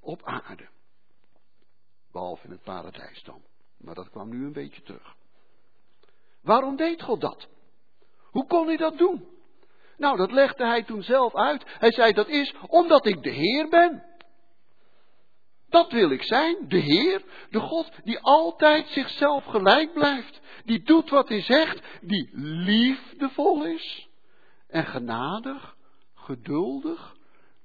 [0.00, 0.68] op aarde.
[2.12, 3.42] Behalve in het paradijs dan.
[3.78, 5.16] Maar dat kwam nu een beetje terug.
[6.42, 7.48] Waarom deed God dat?
[8.20, 9.28] Hoe kon hij dat doen?
[9.96, 11.62] Nou, dat legde hij toen zelf uit.
[11.66, 14.04] Hij zei dat is omdat ik de Heer ben.
[15.70, 21.10] Dat wil ik zijn, de Heer, de God die altijd zichzelf gelijk blijft, die doet
[21.10, 24.08] wat hij zegt, die liefdevol is
[24.68, 25.76] en genadig,
[26.14, 27.16] geduldig,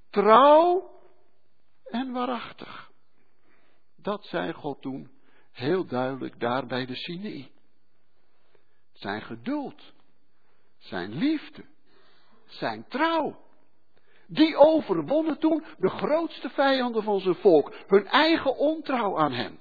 [0.10, 0.92] trouw
[1.84, 2.92] en waarachtig.
[3.96, 5.12] Dat zei God toen
[5.52, 7.52] heel duidelijk daar bij de Sinai.
[8.94, 9.94] Zijn geduld,
[10.78, 11.66] zijn liefde,
[12.46, 13.45] zijn trouw.
[14.28, 19.60] Die overwonnen toen de grootste vijanden van zijn volk, hun eigen ontrouw aan hem.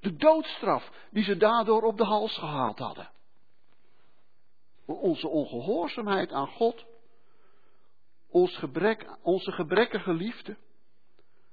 [0.00, 3.10] De doodstraf die ze daardoor op de hals gehaald hadden.
[4.86, 6.84] Onze ongehoorzaamheid aan God,
[8.28, 10.56] ons gebrek, onze gebrekkige liefde,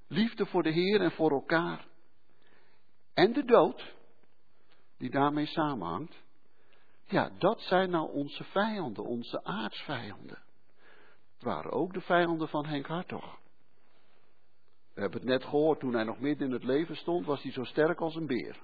[0.07, 1.87] liefde voor de Heer en voor elkaar,
[3.13, 3.93] en de dood,
[4.97, 6.15] die daarmee samenhangt,
[7.05, 10.47] ja, dat zijn nou onze vijanden, onze aardsvijanden.
[11.39, 13.39] Het waren ook de vijanden van Henk Hartog.
[14.93, 17.51] We hebben het net gehoord, toen hij nog midden in het leven stond, was hij
[17.51, 18.61] zo sterk als een beer.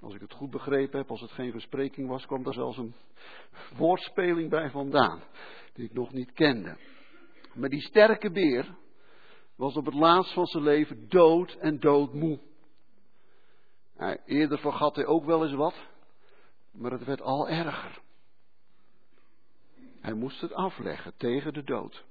[0.00, 2.94] Als ik het goed begrepen heb, als het geen verspreking was, kwam daar zelfs een
[3.76, 5.22] woordspeling bij vandaan,
[5.72, 6.76] die ik nog niet kende.
[7.54, 8.74] Maar die sterke beer
[9.56, 12.38] was op het laatst van zijn leven dood en doodmoe.
[14.24, 15.74] eerder vergat hij ook wel eens wat,
[16.70, 18.06] maar het werd al erger.
[20.08, 22.04] Hij moest het afleggen tegen de dood.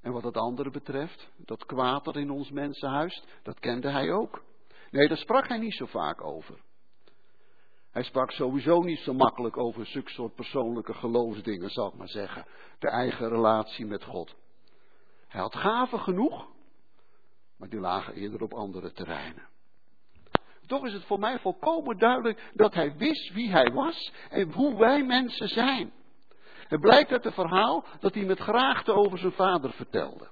[0.00, 4.12] En wat het andere betreft, dat kwaad dat in ons mensen huist, dat kende hij
[4.12, 4.42] ook.
[4.90, 6.60] Nee, daar sprak hij niet zo vaak over.
[7.90, 12.46] Hij sprak sowieso niet zo makkelijk over zulke soort persoonlijke geloofsdingen, zal ik maar zeggen.
[12.78, 14.34] De eigen relatie met God.
[15.28, 16.48] Hij had gaven genoeg,
[17.56, 19.48] maar die lagen eerder op andere terreinen.
[20.66, 24.78] Toch is het voor mij volkomen duidelijk dat hij wist wie hij was en hoe
[24.78, 25.98] wij mensen zijn.
[26.70, 30.28] Het blijkt uit het verhaal dat hij met graagte over zijn vader vertelde.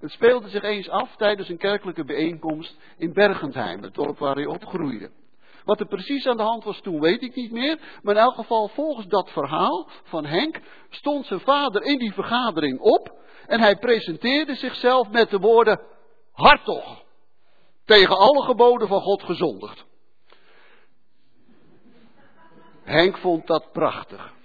[0.00, 4.46] Het speelde zich eens af tijdens een kerkelijke bijeenkomst in Bergentheim, het dorp waar hij
[4.46, 5.10] opgroeide.
[5.64, 8.34] Wat er precies aan de hand was toen weet ik niet meer, maar in elk
[8.34, 13.12] geval volgens dat verhaal van Henk stond zijn vader in die vergadering op
[13.46, 15.80] en hij presenteerde zichzelf met de woorden
[16.32, 17.04] Hartog,
[17.84, 19.84] tegen alle geboden van God gezondigd.
[22.82, 24.36] Henk vond dat prachtig.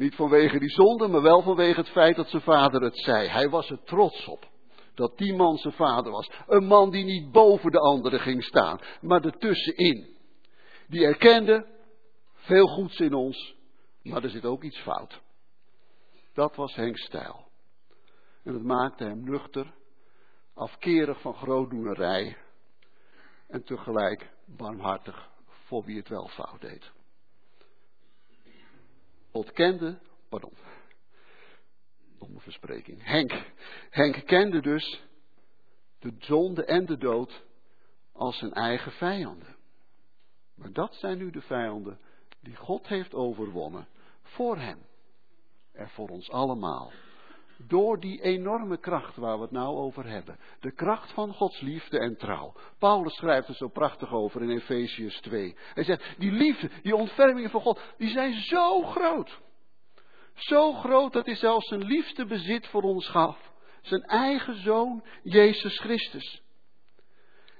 [0.00, 3.28] Niet vanwege die zonde, maar wel vanwege het feit dat zijn vader het zei.
[3.28, 4.48] Hij was er trots op.
[4.94, 6.30] Dat die man zijn vader was.
[6.46, 10.16] Een man die niet boven de anderen ging staan, maar ertussenin.
[10.88, 11.66] Die erkende,
[12.34, 13.54] veel goeds in ons,
[14.02, 15.20] maar er zit ook iets fout.
[16.32, 17.48] Dat was Henk's stijl.
[18.44, 19.74] En het maakte hem nuchter,
[20.54, 22.36] afkerig van grootdoenerij
[23.48, 26.90] en tegelijk barmhartig voor wie het wel fout deed.
[29.32, 30.52] God kende, pardon,
[32.18, 33.32] domme verspreking, Henk.
[33.90, 35.02] Henk kende dus
[35.98, 37.42] de zonde en de dood
[38.12, 39.56] als zijn eigen vijanden.
[40.54, 42.00] Maar dat zijn nu de vijanden
[42.40, 43.86] die God heeft overwonnen
[44.22, 44.78] voor hem
[45.72, 46.92] en voor ons allemaal.
[47.68, 50.38] Door die enorme kracht waar we het nou over hebben.
[50.60, 52.52] De kracht van Gods liefde en trouw.
[52.78, 55.56] Paulus schrijft er zo prachtig over in Efesius 2.
[55.74, 59.40] Hij zegt, die liefde, die ontfermingen van God, die zijn zo groot.
[60.34, 63.52] Zo groot dat hij zelfs zijn liefste bezit voor ons gaf.
[63.80, 66.42] Zijn eigen zoon, Jezus Christus.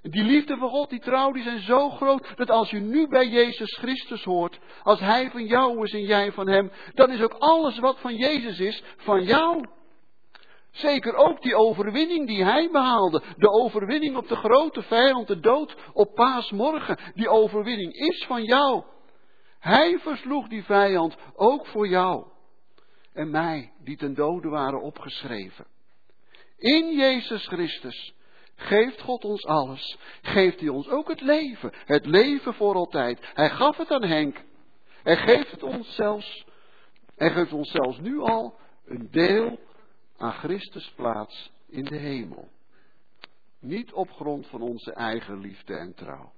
[0.03, 3.29] Die liefde van God, die trouw, die zijn zo groot dat als je nu bij
[3.29, 7.35] Jezus Christus hoort, als Hij van jou is en jij van Hem, dan is ook
[7.39, 9.65] alles wat van Jezus is, van jou.
[10.71, 13.23] Zeker ook die overwinning die hij behaalde.
[13.37, 16.99] De overwinning op de grote vijand, de dood op paasmorgen.
[17.15, 18.85] Die overwinning is van jou.
[19.59, 22.27] Hij versloeg die vijand ook voor jou.
[23.13, 25.67] En mij, die ten dode waren opgeschreven.
[26.57, 28.15] In Jezus Christus
[28.55, 29.99] geeft God ons alles.
[30.23, 31.73] Geeft hij ons ook het leven.
[31.75, 33.19] Het leven voor altijd.
[33.35, 34.43] Hij gaf het aan Henk.
[35.03, 36.45] En geeft het ons zelfs.
[37.17, 39.59] En geeft ons zelfs nu al een deel
[40.21, 42.49] aan Christus plaats in de hemel.
[43.59, 46.33] Niet op grond van onze eigen liefde en trouw,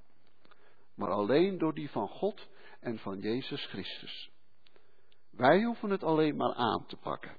[0.95, 2.49] maar alleen door die van God
[2.80, 4.30] en van Jezus Christus.
[5.30, 7.37] Wij hoeven het alleen maar aan te pakken,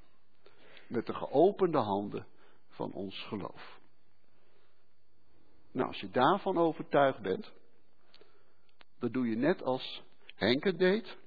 [0.87, 2.27] met de geopende handen
[2.67, 3.79] van ons geloof.
[5.71, 7.51] Nou, als je daarvan overtuigd bent,
[8.99, 10.01] dan doe je net als
[10.35, 11.17] Henk het deed,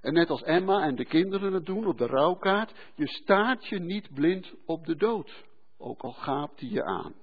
[0.00, 3.78] en net als Emma en de kinderen het doen op de rouwkaart, je staat je
[3.78, 5.44] niet blind op de dood,
[5.78, 7.14] ook al gaapt hij je aan.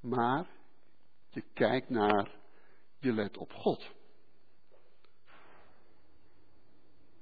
[0.00, 0.46] Maar
[1.28, 2.30] je kijkt naar,
[2.98, 3.90] je let op God.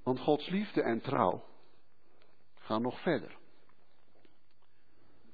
[0.03, 1.45] Want Gods liefde en trouw
[2.55, 3.37] gaan nog verder.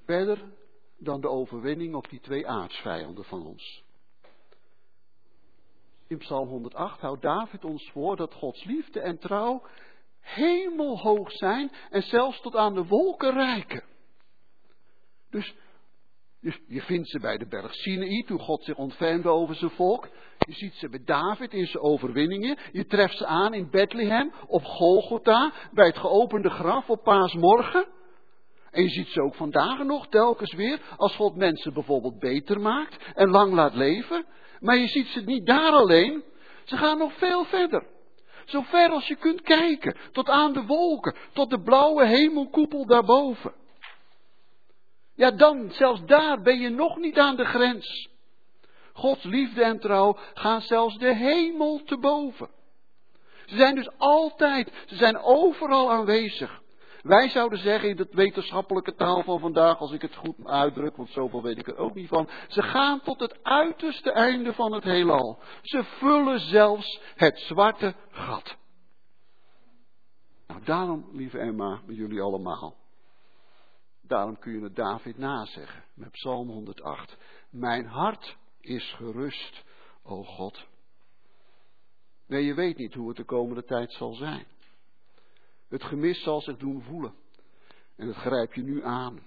[0.05, 0.53] Verder
[0.99, 3.84] dan de overwinning op die twee aardsvijanden van ons.
[6.15, 9.63] In Psalm 108 houdt David ons voor dat Gods liefde en trouw
[10.21, 13.83] hemelhoog zijn en zelfs tot aan de wolken reiken.
[15.31, 15.55] Dus
[16.41, 20.09] je, je vindt ze bij de berg Sinaï, toen God zich ontfermde over zijn volk.
[20.39, 22.59] Je ziet ze bij David in zijn overwinningen.
[22.73, 27.87] Je treft ze aan in Bethlehem, op Golgotha, bij het geopende graf op paasmorgen.
[28.71, 33.13] En je ziet ze ook vandaag nog telkens weer, als God mensen bijvoorbeeld beter maakt
[33.15, 34.27] en lang laat leven.
[34.65, 36.25] Maar je ziet ze niet daar alleen.
[36.65, 37.87] Ze gaan nog veel verder.
[38.45, 39.97] Zo ver als je kunt kijken.
[40.13, 41.15] Tot aan de wolken.
[41.33, 43.55] Tot de blauwe hemelkoepel daarboven.
[45.15, 48.09] Ja, dan, zelfs daar ben je nog niet aan de grens.
[48.93, 52.49] Gods liefde en trouw gaan zelfs de hemel te boven.
[53.47, 56.63] Ze zijn dus altijd, ze zijn overal aanwezig.
[57.05, 61.11] Wij zouden zeggen in de wetenschappelijke taal van vandaag, als ik het goed uitdruk, want
[61.11, 62.29] zoveel weet ik er ook niet van.
[62.49, 65.39] Ze gaan tot het uiterste einde van het heelal.
[65.63, 68.57] Ze vullen zelfs het zwarte gat.
[70.47, 72.77] Nou, daarom, lieve Emma, met jullie allemaal.
[74.03, 77.17] Daarom kun je het David nazeggen met Psalm 108.
[77.51, 79.65] Mijn hart is gerust,
[80.03, 80.67] o God.
[82.27, 84.47] Nee, je weet niet hoe het de komende tijd zal zijn.
[85.69, 87.15] Het gemis zal zich doen voelen.
[87.97, 89.21] En dat grijp je nu aan.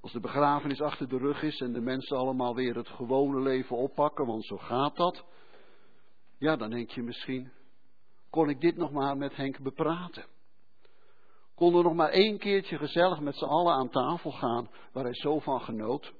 [0.00, 3.76] Als de begrafenis achter de rug is en de mensen allemaal weer het gewone leven
[3.76, 5.24] oppakken, want zo gaat dat.
[6.38, 7.52] Ja, dan denk je misschien,
[8.30, 10.26] kon ik dit nog maar met Henk bepraten?
[11.54, 15.14] Kon er nog maar één keertje gezellig met z'n allen aan tafel gaan, waar hij
[15.14, 16.12] zo van genoot?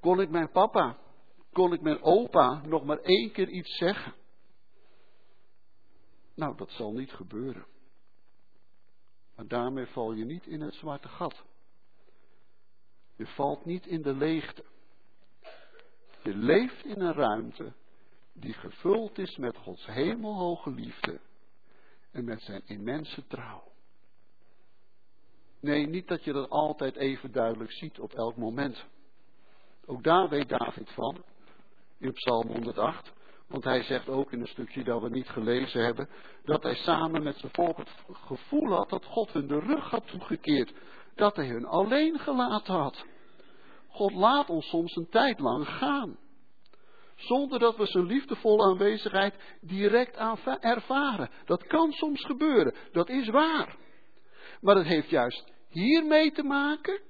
[0.00, 0.98] Kon ik mijn papa,
[1.52, 4.14] kon ik mijn opa nog maar één keer iets zeggen?
[6.34, 7.66] Nou, dat zal niet gebeuren.
[9.36, 11.44] Maar daarmee val je niet in het zwarte gat.
[13.16, 14.64] Je valt niet in de leegte.
[16.22, 17.72] Je leeft in een ruimte
[18.32, 21.20] die gevuld is met Gods hemelhoge liefde
[22.10, 23.72] en met zijn immense trouw.
[25.60, 28.84] Nee, niet dat je dat altijd even duidelijk ziet op elk moment.
[29.86, 31.24] Ook daar weet David van,
[31.98, 33.12] in Psalm 108.
[33.48, 36.08] Want hij zegt ook in een stukje dat we niet gelezen hebben,
[36.44, 40.06] dat hij samen met zijn volk het gevoel had dat God hun de rug had
[40.06, 40.72] toegekeerd.
[41.14, 43.04] Dat hij hun alleen gelaten had.
[43.88, 46.18] God laat ons soms een tijd lang gaan.
[47.16, 50.16] Zonder dat we zijn liefdevolle aanwezigheid direct
[50.60, 51.30] ervaren.
[51.44, 53.76] Dat kan soms gebeuren, dat is waar.
[54.60, 57.00] Maar het heeft juist hiermee te maken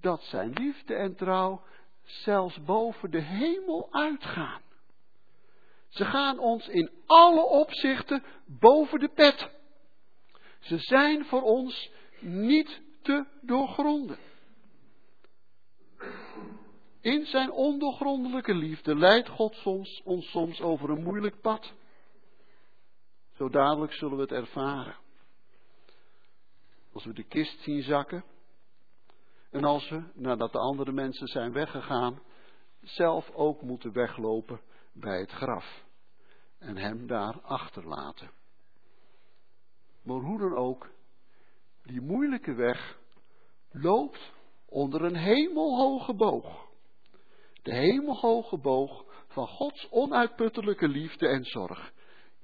[0.00, 1.62] dat zijn liefde en trouw
[2.02, 4.60] zelfs boven de hemel uitgaan.
[5.92, 9.50] Ze gaan ons in alle opzichten boven de pet.
[10.60, 11.90] Ze zijn voor ons
[12.20, 14.18] niet te doorgronden.
[17.00, 21.72] In zijn ondoorgrondelijke liefde leidt God soms, ons soms over een moeilijk pad.
[23.36, 24.96] Zo dadelijk zullen we het ervaren.
[26.92, 28.24] Als we de kist zien zakken.
[29.50, 32.22] En als we, nadat de andere mensen zijn weggegaan,
[32.82, 34.60] zelf ook moeten weglopen
[34.92, 35.84] bij het graf.
[36.58, 38.30] En hem daar achterlaten.
[40.02, 40.90] Maar hoe dan ook,
[41.82, 42.98] die moeilijke weg
[43.70, 44.32] loopt
[44.66, 46.70] onder een hemelhoge boog.
[47.62, 51.92] De hemelhoge boog van Gods onuitputtelijke liefde en zorg.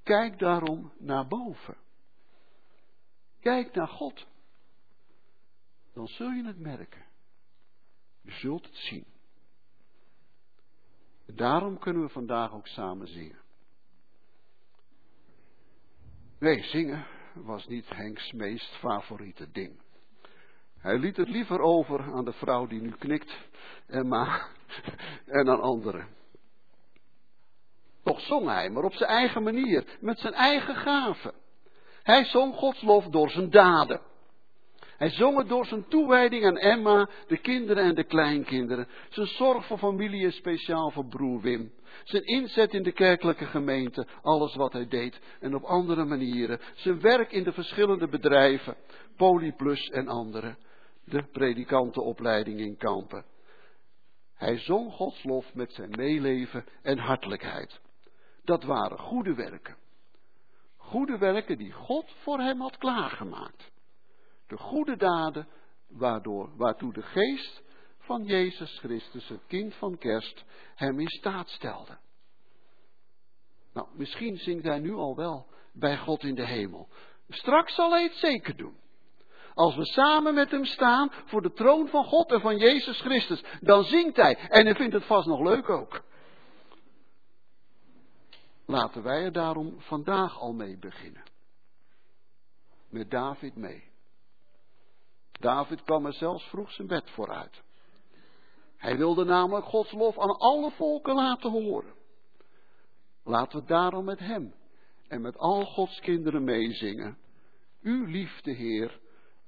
[0.03, 1.77] Kijk daarom naar boven.
[3.41, 4.27] Kijk naar God
[5.99, 7.05] dan zul je het merken.
[8.21, 9.07] Je zult het zien.
[11.35, 13.39] Daarom kunnen we vandaag ook samen zingen.
[16.39, 19.81] Nee, zingen was niet Henks meest favoriete ding.
[20.79, 23.39] Hij liet het liever over aan de vrouw die nu knikt
[23.87, 24.49] en, ma
[25.27, 26.09] en aan anderen.
[28.03, 31.35] Toch zong hij, maar op zijn eigen manier, met zijn eigen gaven.
[32.03, 34.01] Hij zong Gods lof door zijn daden.
[34.99, 38.89] Hij zong het door zijn toewijding aan Emma, de kinderen en de kleinkinderen.
[39.09, 41.73] Zijn zorg voor familie speciaal voor broer Wim.
[42.05, 46.61] Zijn inzet in de kerkelijke gemeente, alles wat hij deed en op andere manieren.
[46.75, 48.77] Zijn werk in de verschillende bedrijven,
[49.17, 50.57] Polyplus en andere.
[51.05, 53.25] De predikantenopleiding in Kampen.
[54.35, 57.81] Hij zong Gods lof met zijn meeleven en hartelijkheid.
[58.45, 59.77] Dat waren goede werken.
[60.77, 63.71] Goede werken die God voor hem had klaargemaakt
[64.49, 65.49] de goede daden
[65.89, 67.63] waardoor, waartoe de geest
[67.99, 70.45] van Jezus Christus, het kind van kerst,
[70.75, 71.99] hem in staat stelde.
[73.73, 76.89] Nou, misschien zingt hij nu al wel bij God in de hemel.
[77.29, 78.77] Straks zal hij het zeker doen.
[79.55, 83.45] Als we samen met hem staan voor de troon van God en van Jezus Christus,
[83.61, 84.37] dan zingt hij.
[84.37, 86.03] En hij vindt het vast nog leuk ook.
[88.67, 91.23] Laten wij er daarom vandaag al mee beginnen.
[92.89, 93.88] Met David mee.
[95.39, 97.63] David kwam er zelfs vroeg zijn bed vooruit.
[98.77, 101.95] Hij wilde namelijk Gods lof aan alle volken laten horen.
[103.25, 104.55] Laten we daarom met hem
[105.09, 107.19] en met al Gods kinderen meezingen.
[107.83, 109.01] Uw liefde, Heer,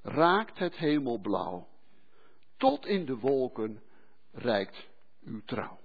[0.02, 1.68] raakt het hemelblauw.
[2.56, 3.82] Tot in de wolken
[4.32, 4.88] reikt
[5.24, 5.79] uw trouw.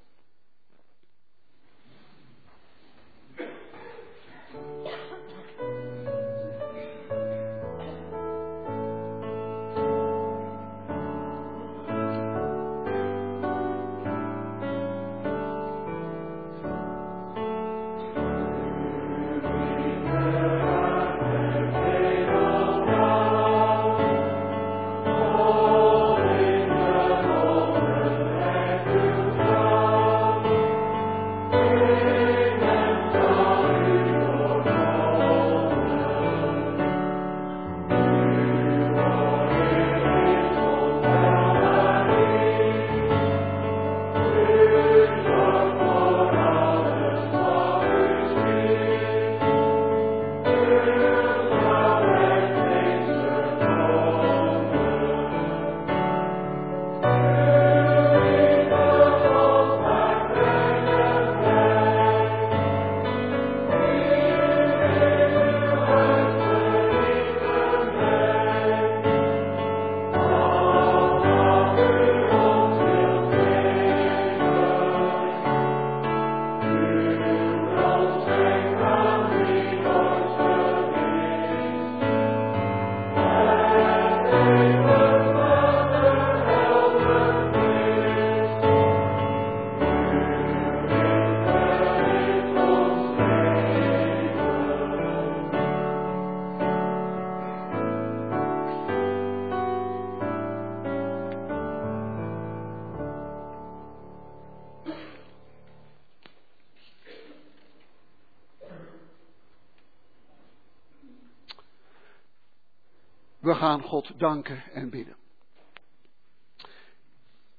[113.65, 115.15] Gaan God danken en bidden.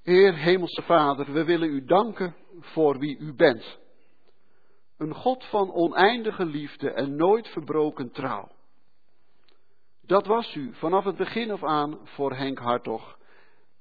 [0.03, 3.79] Heer Hemelse Vader, we willen u danken voor wie u bent.
[4.97, 8.49] Een God van oneindige liefde en nooit verbroken trouw.
[10.03, 13.19] Dat was u vanaf het begin af aan voor Henk Hartog.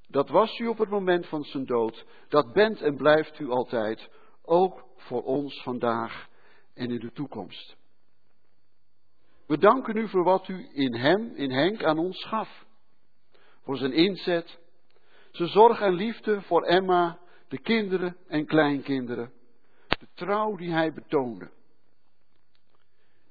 [0.07, 2.05] Dat was u op het moment van zijn dood.
[2.27, 4.09] Dat bent en blijft u altijd,
[4.41, 6.27] ook voor ons vandaag
[6.73, 7.75] en in de toekomst.
[9.47, 12.65] We danken u voor wat u in hem, in Henk, aan ons gaf.
[13.63, 14.59] Voor zijn inzet,
[15.31, 19.31] zijn zorg en liefde voor Emma, de kinderen en kleinkinderen.
[19.87, 21.49] De trouw die hij betoonde.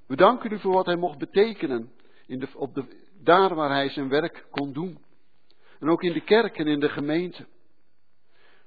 [0.07, 1.93] We danken u voor wat hij mocht betekenen
[2.27, 2.85] in de, op de,
[3.23, 5.05] daar waar hij zijn werk kon doen.
[5.81, 7.47] En ook in de kerk en in de gemeente.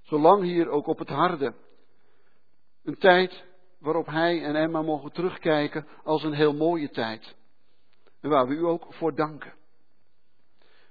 [0.02, 1.54] Zolang hier ook op het harde.
[2.84, 3.46] Een tijd
[3.80, 7.36] waarop hij en Emma mogen terugkijken als een heel mooie tijd.
[8.22, 9.54] En waar we u ook voor danken.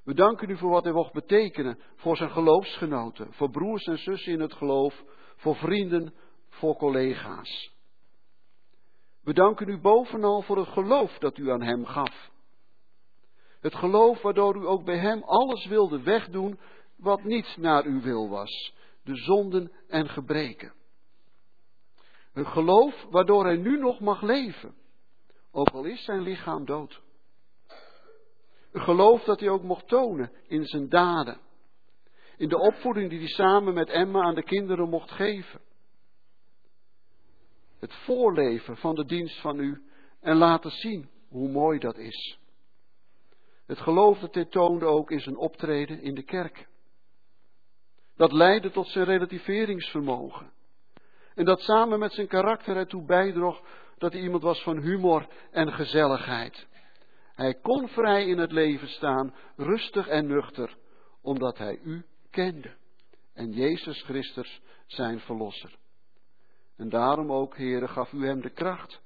[0.04, 4.32] We danken u voor wat hij mocht betekenen voor zijn geloofsgenoten, voor broers en zussen
[4.32, 5.02] in het geloof,
[5.36, 6.14] voor vrienden,
[6.48, 7.74] voor collega's.
[9.22, 12.30] We danken u bovenal voor het geloof dat u aan hem gaf.
[13.60, 16.58] Het geloof waardoor u ook bij hem alles wilde wegdoen
[16.96, 20.72] wat niet naar uw wil was, de zonden en gebreken.
[22.36, 24.74] Een geloof waardoor hij nu nog mag leven,
[25.50, 27.02] ook al is zijn lichaam dood.
[28.72, 31.40] Een geloof dat hij ook mocht tonen in zijn daden.
[32.36, 35.60] In de opvoeding die hij samen met Emma aan de kinderen mocht geven.
[37.78, 39.82] Het voorleven van de dienst van u
[40.20, 42.38] en laten zien hoe mooi dat is.
[43.66, 46.68] Het geloof dat hij toonde ook in zijn optreden in de kerk.
[48.16, 50.54] Dat leidde tot zijn relativeringsvermogen.
[51.36, 53.60] En dat samen met zijn karakter ertoe bijdroeg
[53.98, 56.66] dat hij iemand was van humor en gezelligheid.
[57.34, 60.76] Hij kon vrij in het leven staan, rustig en nuchter,
[61.22, 62.74] omdat hij u kende.
[63.34, 65.76] En Jezus Christus zijn verlosser.
[66.76, 69.00] En daarom ook, heren, gaf u hem de kracht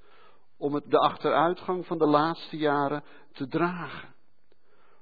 [0.57, 4.15] om het, de achteruitgang van de laatste jaren te dragen.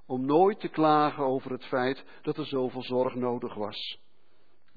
[0.07, 3.99] Om nooit te klagen over het feit dat er zoveel zorg nodig was.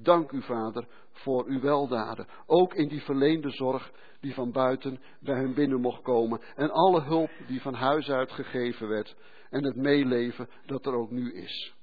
[0.03, 2.27] Dank u, Vader, voor uw weldaden.
[2.45, 6.41] Ook in die verleende zorg die van buiten bij hen binnen mocht komen.
[6.55, 9.15] En alle hulp die van huis uit gegeven werd.
[9.49, 11.73] En het meeleven dat er ook nu is.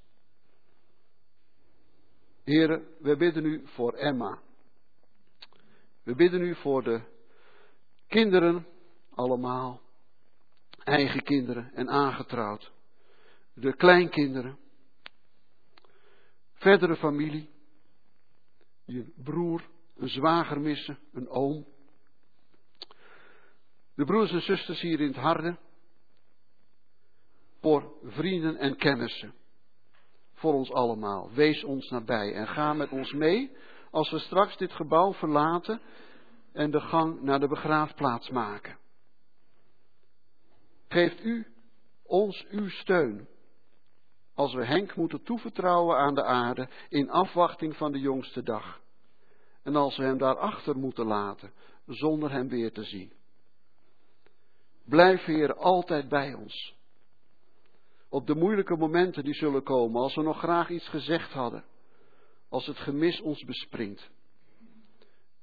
[2.45, 4.39] Heren, we bidden u voor Emma.
[6.03, 7.01] We bidden u voor de
[8.07, 8.67] kinderen,
[9.15, 9.81] allemaal.
[10.85, 12.73] Eigen kinderen en aangetrouwd.
[13.55, 14.59] De kleinkinderen.
[16.53, 17.57] Verdere familie
[18.89, 21.67] een broer, een zwager missen, een oom.
[23.95, 25.57] De broers en zusters hier in het harde.
[27.61, 29.35] Voor vrienden en kennissen.
[30.33, 31.33] Voor ons allemaal.
[31.33, 33.57] Wees ons nabij en ga met ons mee
[33.91, 35.81] als we straks dit gebouw verlaten
[36.53, 38.79] en de gang naar de begraafplaats maken.
[40.89, 41.47] Geeft u
[42.03, 43.29] ons uw steun
[44.39, 48.81] als we Henk moeten toevertrouwen aan de aarde in afwachting van de jongste dag.
[49.63, 51.53] En als we hem daarachter moeten laten,
[51.87, 53.13] zonder hem weer te zien.
[54.85, 56.75] Blijf Heer altijd bij ons.
[58.09, 61.65] Op de moeilijke momenten die zullen komen, als we nog graag iets gezegd hadden,
[62.49, 64.11] als het gemis ons bespringt.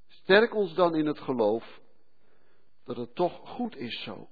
[0.07, 1.79] Sterk ons dan in het geloof
[2.83, 4.27] dat het toch goed is zo.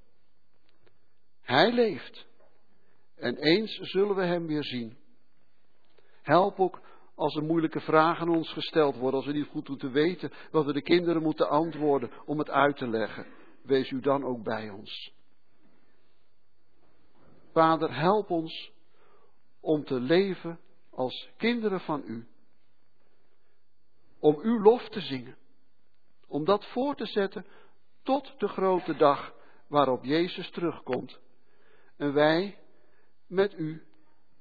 [1.41, 2.31] Hij leeft.
[3.23, 4.97] En eens zullen we Hem weer zien.
[6.21, 6.81] Help ook
[7.15, 10.73] als er moeilijke vragen ons gesteld worden, als we niet goed moeten weten wat we
[10.73, 13.25] de kinderen moeten antwoorden om het uit te leggen.
[13.61, 15.13] Wees u dan ook bij ons.
[17.51, 18.71] Vader, help ons
[19.59, 20.59] om te leven
[20.89, 22.27] als kinderen van U.
[24.19, 25.37] Om Uw lof te zingen.
[26.27, 27.45] Om dat voor te zetten
[28.01, 29.33] tot de grote dag
[29.67, 31.19] waarop Jezus terugkomt.
[31.97, 32.57] En wij
[33.27, 33.83] met u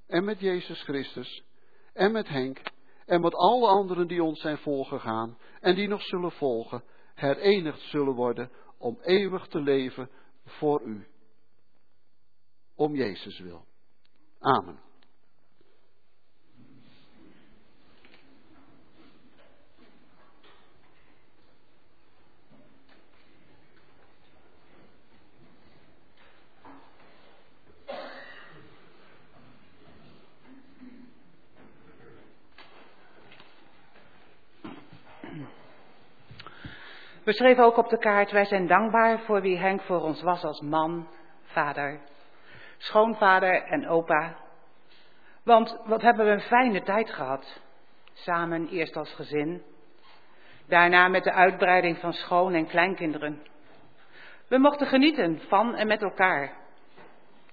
[0.06, 1.44] en met Jezus Christus
[1.92, 2.60] en met Henk
[3.06, 6.84] en met alle anderen die ons zijn volgegaan en die nog zullen volgen,
[7.14, 10.10] herenigd zullen worden om eeuwig te leven
[10.44, 11.06] voor u.
[12.74, 13.64] Om Jezus wil.
[14.38, 14.91] Amen.
[37.32, 40.44] We schreven ook op de kaart, wij zijn dankbaar voor wie Henk voor ons was
[40.44, 41.08] als man,
[41.44, 42.00] vader,
[42.76, 44.36] schoonvader en opa.
[45.44, 47.60] Want wat hebben we een fijne tijd gehad.
[48.12, 49.62] Samen eerst als gezin,
[50.68, 53.42] daarna met de uitbreiding van schoon- en kleinkinderen.
[54.48, 56.52] We mochten genieten van en met elkaar.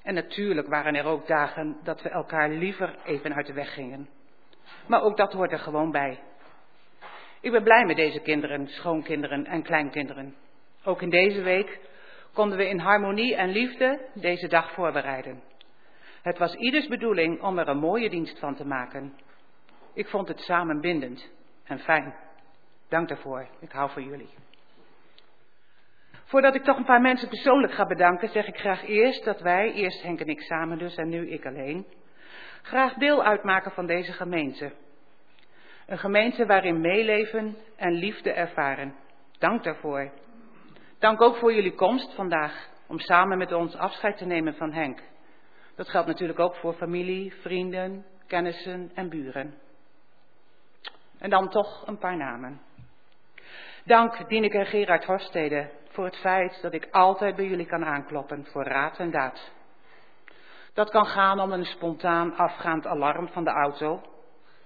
[0.04, 4.10] En natuurlijk waren er ook dagen dat we elkaar liever even uit de weg gingen.
[4.88, 6.20] Maar ook dat hoort er gewoon bij.
[7.42, 10.36] Ik ben blij met deze kinderen, schoonkinderen en kleinkinderen.
[10.84, 11.80] Ook in deze week
[12.34, 15.42] konden we in harmonie en liefde deze dag voorbereiden.
[16.22, 19.14] Het was ieders bedoeling om er een mooie dienst van te maken.
[19.94, 21.30] Ik vond het samenbindend
[21.64, 22.16] en fijn.
[22.90, 23.48] Dank daarvoor.
[23.60, 24.30] Ik hou van jullie.
[26.24, 29.74] Voordat ik toch een paar mensen persoonlijk ga bedanken, zeg ik graag eerst dat wij,
[29.74, 31.86] eerst Henk en ik samen dus en nu ik alleen,
[32.62, 34.72] graag deel uitmaken van deze gemeente.
[35.90, 38.96] Een gemeente waarin meeleven en liefde ervaren.
[39.38, 40.12] Dank daarvoor.
[41.00, 45.02] Dank ook voor jullie komst vandaag om samen met ons afscheid te nemen van Henk.
[45.76, 49.54] Dat geldt natuurlijk ook voor familie, vrienden, kennissen en buren.
[51.20, 52.62] En dan toch een paar namen.
[53.86, 58.46] Dank Dieneke en Gerard Horstede voor het feit dat ik altijd bij jullie kan aankloppen
[58.46, 59.52] voor raad en daad.
[60.74, 64.02] Dat kan gaan om een spontaan afgaand alarm van de auto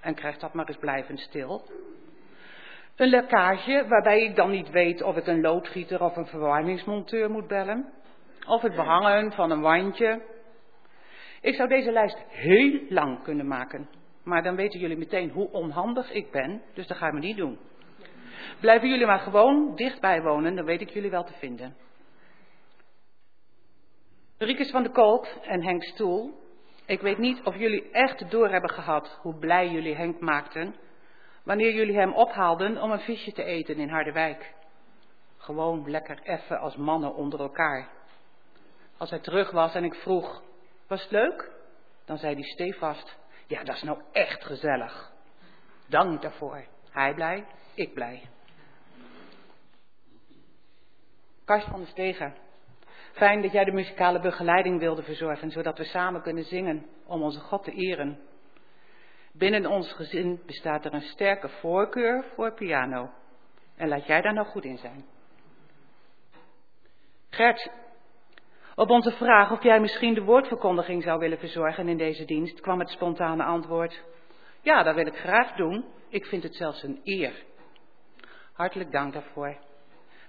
[0.04, 1.66] en krijgt dat maar eens blijvend stil.
[2.96, 7.48] Een lekkage waarbij ik dan niet weet of ik een loodgieter of een verwarmingsmonteur moet
[7.48, 7.94] bellen.
[8.48, 10.22] Of het behangen van een wandje.
[11.42, 13.90] Ik zou deze lijst heel lang kunnen maken.
[14.24, 17.60] Maar dan weten jullie meteen hoe onhandig ik ben, dus dat gaan we niet doen.
[18.60, 21.76] Blijven jullie maar gewoon dichtbij wonen, dan weet ik jullie wel te vinden.
[24.38, 26.43] Riekes van de Kolk en Henk Stoel.
[26.86, 30.76] Ik weet niet of jullie echt door hebben gehad hoe blij jullie Henk maakten
[31.44, 34.54] wanneer jullie hem ophaalden om een visje te eten in Harderwijk.
[35.38, 37.90] Gewoon lekker effen als mannen onder elkaar.
[38.98, 40.44] Als hij terug was en ik vroeg,
[40.88, 41.52] was het leuk?
[42.06, 45.12] Dan zei hij stevast, ja dat is nou echt gezellig.
[45.88, 46.66] Dank daarvoor.
[46.90, 48.30] Hij blij, ik blij.
[51.46, 52.36] Karst van de Stegen.
[53.14, 57.40] Fijn dat jij de muzikale begeleiding wilde verzorgen, zodat we samen kunnen zingen om onze
[57.40, 58.20] God te eren.
[59.34, 63.10] Binnen ons gezin bestaat er een sterke voorkeur voor piano.
[63.76, 65.06] En laat jij daar nou goed in zijn.
[67.30, 67.72] Gert,
[68.76, 72.80] op onze vraag of jij misschien de woordverkondiging zou willen verzorgen in deze dienst, kwam
[72.80, 74.04] het spontane antwoord:
[74.62, 75.86] Ja, dat wil ik graag doen.
[76.10, 77.44] Ik vind het zelfs een eer.
[78.54, 79.58] Hartelijk dank daarvoor.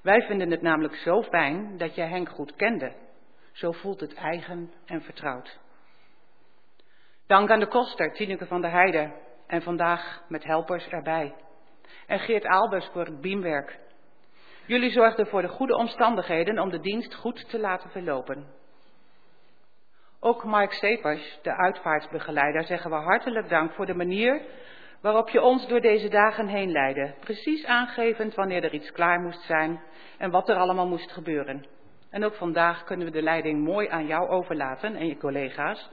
[0.04, 2.92] Wij vinden het namelijk zo fijn dat jij Henk goed kende.
[3.52, 5.58] Zo voelt het eigen en vertrouwd.
[7.26, 9.12] Dank aan de koster, Tineke van der Heijden,
[9.46, 11.34] en vandaag met helpers erbij.
[12.06, 13.78] En Geert Aalbers voor het beamwerk.
[14.66, 18.46] Jullie zorgden voor de goede omstandigheden om de dienst goed te laten verlopen.
[20.20, 24.42] Ook Mark Stepers, de uitvaartsbegeleider, zeggen we hartelijk dank voor de manier
[25.04, 27.14] waarop je ons door deze dagen heen leidde.
[27.20, 29.80] Precies aangevend wanneer er iets klaar moest zijn
[30.18, 31.66] en wat er allemaal moest gebeuren.
[32.10, 35.90] En ook vandaag kunnen we de leiding mooi aan jou overlaten en je collega's,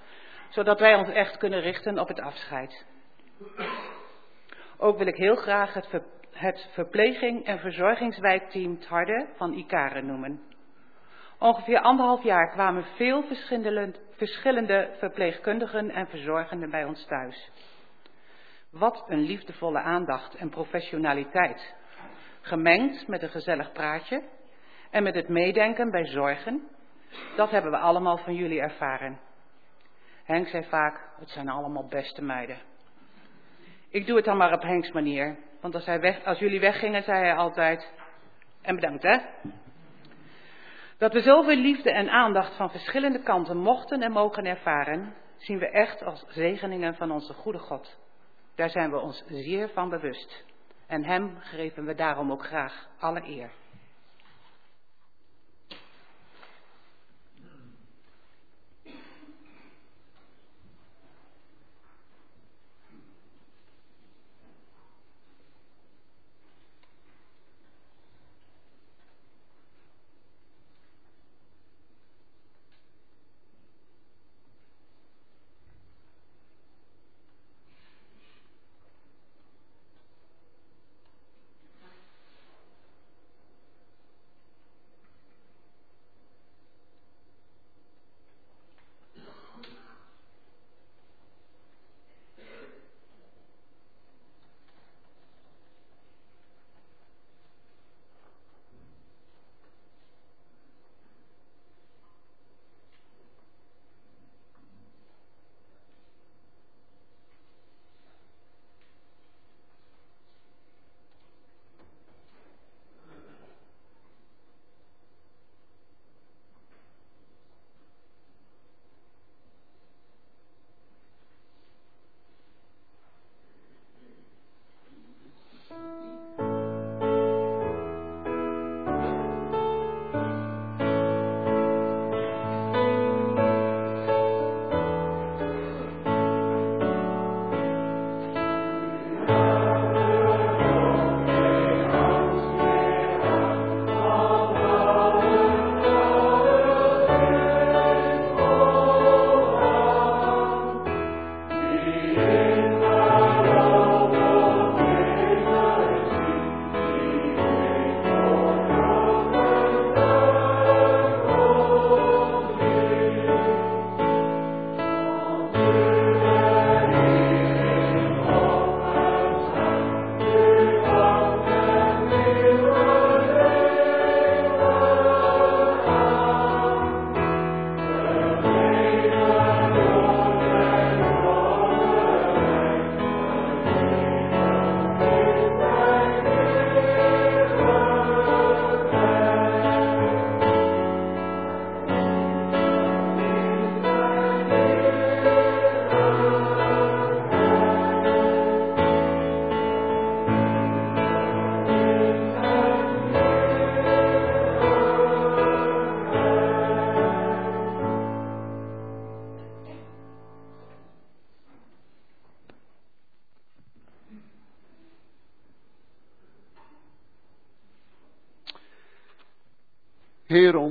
[0.49, 2.85] zodat wij ons echt kunnen richten op het afscheid.
[4.77, 6.01] Ook wil ik heel graag het,
[6.31, 10.41] het verpleging- en verzorgingswijkteam Harde van Ikaren noemen.
[11.39, 17.51] Ongeveer anderhalf jaar kwamen veel verschillende, verschillende verpleegkundigen en verzorgenden bij ons thuis.
[18.71, 21.75] Wat een liefdevolle aandacht en professionaliteit.
[22.41, 24.23] Gemengd met een gezellig praatje
[24.91, 26.67] en met het meedenken bij zorgen.
[27.35, 29.19] Dat hebben we allemaal van jullie ervaren.
[30.23, 32.57] Henk zei vaak, het zijn allemaal beste meiden.
[33.89, 35.37] Ik doe het dan maar op Henks manier.
[35.61, 37.91] Want als, hij weg, als jullie weggingen, zei hij altijd,
[38.61, 39.17] en bedankt hè.
[40.97, 45.69] Dat we zoveel liefde en aandacht van verschillende kanten mochten en mogen ervaren, zien we
[45.69, 47.99] echt als zegeningen van onze goede God.
[48.55, 50.43] Daar zijn we ons zeer van bewust.
[50.87, 53.51] En hem geven we daarom ook graag alle eer.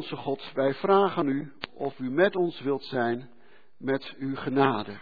[0.00, 3.30] Onze God, wij vragen u of u met ons wilt zijn
[3.78, 4.98] met uw genade.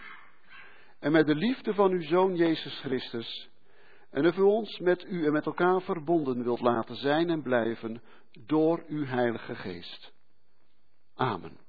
[0.99, 3.49] En met de liefde van uw Zoon Jezus Christus.
[4.09, 8.01] En of u ons met u en met elkaar verbonden wilt laten zijn en blijven
[8.45, 10.11] door uw Heilige Geest.
[11.15, 11.68] Amen.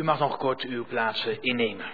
[0.00, 1.86] U mag nog kort uw plaatsen innemen.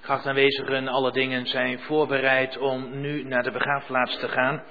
[0.00, 4.62] Geachte aanwezigen, alle dingen zijn voorbereid om nu naar de begraafplaats te gaan.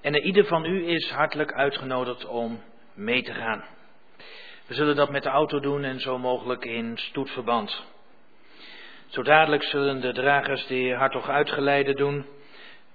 [0.00, 2.62] En ieder van u is hartelijk uitgenodigd om
[2.94, 3.64] mee te gaan.
[4.66, 7.98] We zullen dat met de auto doen en zo mogelijk in stoetverband.
[9.10, 12.26] Zo dadelijk zullen de dragers heer Hartog uitgeleide doen.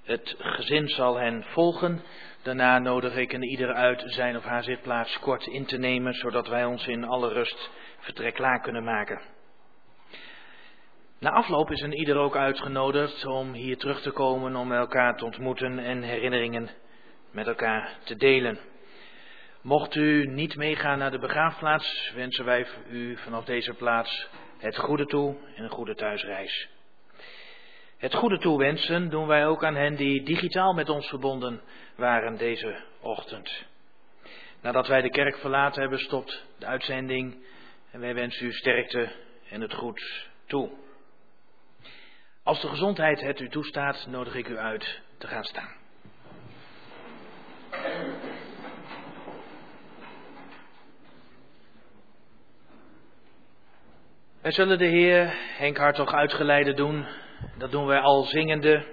[0.03, 2.01] Het gezin zal hen volgen.
[2.43, 6.47] Daarna nodig ik een ieder uit zijn of haar zitplaats kort in te nemen, zodat
[6.47, 9.21] wij ons in alle rust vertrek klaar kunnen maken.
[11.19, 15.25] Na afloop is een ieder ook uitgenodigd om hier terug te komen om elkaar te
[15.25, 16.69] ontmoeten en herinneringen
[17.31, 18.59] met elkaar te delen.
[19.61, 24.29] Mocht u niet meegaan naar de begraafplaats, wensen wij u vanaf deze plaats
[24.65, 26.67] het goede toe en een goede thuisreis.
[27.97, 31.61] Het goede toewensen doen wij ook aan hen die digitaal met ons verbonden
[31.95, 33.63] waren deze ochtend.
[34.61, 37.45] Nadat wij de kerk verlaten hebben, stopt de uitzending
[37.91, 39.11] en wij wensen u sterkte
[39.49, 40.69] en het goed toe.
[42.43, 45.73] Als de gezondheid het u toestaat, nodig ik u uit te gaan staan.
[54.45, 57.05] Wij zullen de Heer Henk Hartog uitgeleide doen.
[57.57, 58.85] Dat doen wij al zingende.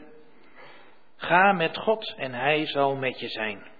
[1.16, 3.71] Ga met God en Hij zal met je zijn.